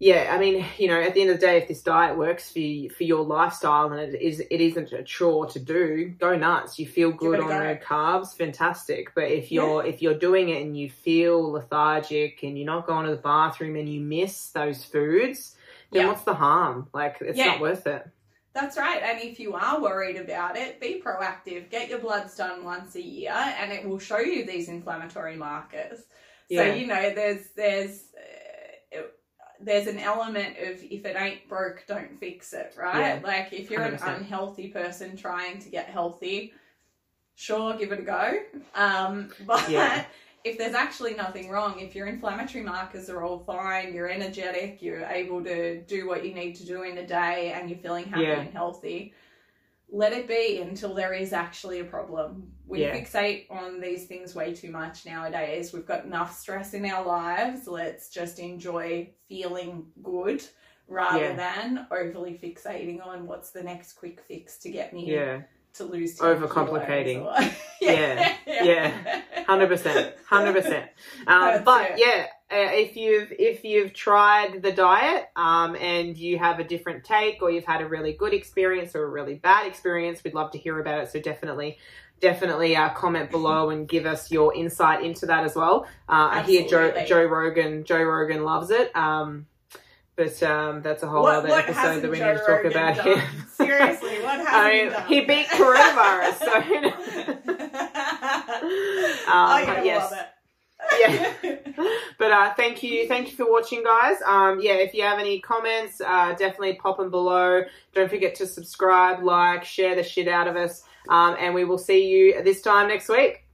Yeah, 0.00 0.30
I 0.34 0.38
mean, 0.38 0.64
you 0.76 0.88
know, 0.88 1.00
at 1.00 1.14
the 1.14 1.20
end 1.22 1.30
of 1.30 1.40
the 1.40 1.46
day, 1.46 1.56
if 1.58 1.68
this 1.68 1.80
diet 1.82 2.18
works 2.18 2.50
for 2.50 2.58
you, 2.58 2.90
for 2.90 3.04
your 3.04 3.22
lifestyle 3.24 3.92
and 3.92 4.00
it 4.14 4.20
is 4.20 4.40
it 4.40 4.60
isn't 4.60 4.92
a 4.92 5.02
chore 5.04 5.46
to 5.46 5.58
do, 5.60 6.08
go 6.18 6.36
nuts. 6.36 6.78
You 6.78 6.86
feel 6.86 7.12
good 7.12 7.40
on 7.40 7.48
go. 7.48 7.58
no 7.58 7.76
carbs, 7.76 8.36
fantastic. 8.36 9.14
But 9.14 9.30
if 9.30 9.52
you're 9.52 9.84
if 9.86 10.02
you're 10.02 10.18
doing 10.18 10.48
it 10.48 10.62
and 10.62 10.76
you 10.76 10.90
feel 10.90 11.52
lethargic 11.52 12.42
and 12.42 12.58
you're 12.58 12.66
not 12.66 12.86
going 12.86 13.06
to 13.06 13.12
the 13.12 13.22
bathroom 13.22 13.76
and 13.76 13.88
you 13.88 14.00
miss 14.00 14.50
those 14.50 14.84
foods, 14.84 15.56
then 15.92 16.02
Yeah. 16.02 16.08
what's 16.08 16.24
the 16.24 16.34
harm? 16.34 16.88
Like 16.92 17.18
it's 17.20 17.38
Yeah. 17.38 17.46
not 17.52 17.60
worth 17.60 17.86
it. 17.86 18.04
That's 18.52 18.76
right. 18.76 19.02
And 19.02 19.20
if 19.20 19.40
you 19.40 19.54
are 19.54 19.80
worried 19.80 20.16
about 20.16 20.56
it, 20.56 20.80
be 20.80 21.02
proactive. 21.04 21.70
Get 21.70 21.88
your 21.88 21.98
bloods 21.98 22.36
done 22.36 22.62
once 22.64 22.94
a 22.94 23.02
year, 23.02 23.32
and 23.32 23.72
it 23.72 23.84
will 23.88 23.98
show 23.98 24.20
you 24.20 24.44
these 24.44 24.68
inflammatory 24.68 25.36
markers. 25.36 26.04
Yeah. 26.48 26.64
So 26.68 26.74
you 26.74 26.86
know, 26.86 27.14
there's 27.14 27.46
there's 27.56 28.04
uh, 28.16 28.98
there's 29.64 29.86
an 29.86 29.98
element 29.98 30.56
of 30.58 30.82
if 30.82 31.04
it 31.04 31.16
ain't 31.18 31.48
broke, 31.48 31.84
don't 31.86 32.18
fix 32.18 32.52
it, 32.52 32.74
right? 32.76 33.16
Yeah. 33.16 33.20
Like 33.24 33.52
if 33.52 33.70
you're 33.70 33.82
an 33.82 33.96
100%. 33.96 34.18
unhealthy 34.18 34.68
person 34.68 35.16
trying 35.16 35.58
to 35.60 35.68
get 35.70 35.86
healthy, 35.86 36.52
sure, 37.34 37.76
give 37.76 37.92
it 37.92 38.00
a 38.00 38.02
go. 38.02 38.38
Um, 38.74 39.30
but 39.46 39.68
Yeah. 39.68 40.04
if 40.44 40.58
there's 40.58 40.74
actually 40.74 41.14
nothing 41.14 41.48
wrong, 41.48 41.80
if 41.80 41.94
your 41.94 42.06
inflammatory 42.06 42.62
markers 42.62 43.08
are 43.08 43.22
all 43.22 43.38
fine, 43.38 43.94
you're 43.94 44.10
energetic, 44.10 44.82
you're 44.82 45.04
able 45.06 45.42
to 45.44 45.80
do 45.82 46.06
what 46.06 46.24
you 46.24 46.34
need 46.34 46.54
to 46.56 46.66
do 46.66 46.82
in 46.82 46.98
a 46.98 47.06
day, 47.06 47.52
and 47.52 47.70
you're 47.70 47.78
feeling 47.78 48.04
happy 48.04 48.22
Yeah. 48.24 48.40
and 48.40 48.52
healthy, 48.52 49.14
let 49.90 50.12
it 50.12 50.28
be 50.28 50.60
until 50.60 50.94
there 50.94 51.14
is 51.14 51.32
actually 51.32 51.80
a 51.80 51.84
problem. 51.84 52.52
We 52.66 52.80
Yeah. 52.82 52.94
fixate 52.96 53.50
on 53.50 53.80
these 53.80 54.06
things 54.06 54.34
way 54.34 54.54
too 54.54 54.70
much 54.70 55.04
nowadays. 55.04 55.72
We've 55.72 55.86
got 55.86 56.04
enough 56.04 56.36
stress 56.38 56.72
in 56.74 56.84
our 56.86 57.04
lives. 57.04 57.66
Let's 57.66 58.08
just 58.08 58.38
enjoy 58.38 59.10
feeling 59.28 59.86
good 60.02 60.42
rather 60.88 61.18
Yeah. 61.18 61.34
than 61.36 61.86
overly 61.90 62.38
fixating 62.42 63.04
on 63.06 63.26
what's 63.26 63.50
the 63.50 63.62
next 63.62 63.94
quick 63.94 64.20
fix 64.22 64.58
to 64.58 64.70
get 64.70 64.92
me 64.92 65.10
Yeah, 65.12 65.42
to 65.74 65.84
lose 65.84 66.16
10 66.18 66.36
Overcomplicating. 66.36 67.24
or- 67.24 67.54
Yeah. 67.80 68.34
Yeah. 68.46 69.22
hundred 69.46 69.68
percent, 69.68 70.14
hundred 70.26 70.54
percent. 70.54 70.90
Um, 71.26 71.64
but 71.64 71.90
it. 71.92 71.98
yeah, 71.98 72.26
if 72.50 72.96
you've 72.96 73.32
if 73.38 73.64
you've 73.64 73.92
tried 73.92 74.62
the 74.62 74.72
diet 74.72 75.28
um, 75.36 75.76
and 75.76 76.16
you 76.16 76.38
have 76.38 76.58
a 76.60 76.64
different 76.64 77.04
take, 77.04 77.42
or 77.42 77.50
you've 77.50 77.64
had 77.64 77.80
a 77.80 77.88
really 77.88 78.12
good 78.12 78.32
experience 78.34 78.94
or 78.94 79.04
a 79.04 79.08
really 79.08 79.34
bad 79.34 79.66
experience, 79.66 80.22
we'd 80.24 80.34
love 80.34 80.50
to 80.52 80.58
hear 80.58 80.78
about 80.80 81.00
it. 81.02 81.10
So 81.10 81.20
definitely. 81.20 81.78
Definitely 82.20 82.76
uh, 82.76 82.90
comment 82.90 83.28
below 83.30 83.70
and 83.70 83.88
give 83.88 84.06
us 84.06 84.30
your 84.30 84.54
insight 84.54 85.02
into 85.04 85.26
that 85.26 85.44
as 85.44 85.56
well. 85.56 85.84
Uh, 86.08 86.28
I 86.32 86.42
hear 86.42 86.66
Joe 86.66 87.04
Joe 87.06 87.24
Rogan 87.24 87.84
Joe 87.84 88.02
Rogan 88.02 88.44
loves 88.44 88.70
it, 88.70 88.94
um, 88.96 89.46
but 90.16 90.40
um, 90.42 90.80
that's 90.80 91.02
a 91.02 91.08
whole 91.08 91.24
What, 91.24 91.34
other 91.34 91.48
what 91.48 91.68
episode 91.68 92.00
that 92.02 92.10
we 92.10 92.18
Joe 92.18 92.32
need 92.32 92.38
to 92.38 92.46
talk 92.46 92.64
Rogan 92.64 92.70
about 92.70 92.96
done? 92.96 93.04
here. 93.04 93.22
Seriously, 93.52 94.20
what 94.22 94.38
hasn't 94.38 94.54
I 94.54 94.72
he 94.72 94.82
mean, 94.84 94.92
done? 94.92 95.06
he 95.08 95.20
beat 95.22 95.46
coronavirus, 95.48 96.38
so 96.38 96.52
oh, 99.28 99.58
you're 99.58 99.66
but 99.66 99.66
gonna 99.66 99.84
yes. 99.84 100.12
Yeah. 101.00 101.32
but 102.18 102.30
uh, 102.30 102.54
thank 102.54 102.82
you, 102.82 103.06
thank 103.08 103.30
you 103.30 103.36
for 103.36 103.50
watching, 103.50 103.82
guys. 103.82 104.16
Um, 104.26 104.60
yeah, 104.60 104.74
if 104.74 104.94
you 104.94 105.02
have 105.02 105.18
any 105.18 105.40
comments, 105.40 106.00
uh, 106.00 106.34
definitely 106.34 106.74
pop 106.74 106.98
them 106.98 107.10
below. 107.10 107.62
Don't 107.94 108.10
forget 108.10 108.34
to 108.36 108.46
subscribe, 108.46 109.22
like, 109.22 109.64
share 109.64 109.94
the 109.94 110.02
shit 110.02 110.28
out 110.28 110.48
of 110.48 110.56
us, 110.56 110.82
um, 111.08 111.36
and 111.38 111.54
we 111.54 111.64
will 111.64 111.78
see 111.78 112.06
you 112.06 112.42
this 112.42 112.62
time 112.62 112.88
next 112.88 113.08
week. 113.08 113.44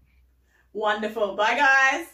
Wonderful. 0.73 1.35
Bye, 1.35 1.57
guys. 1.57 2.07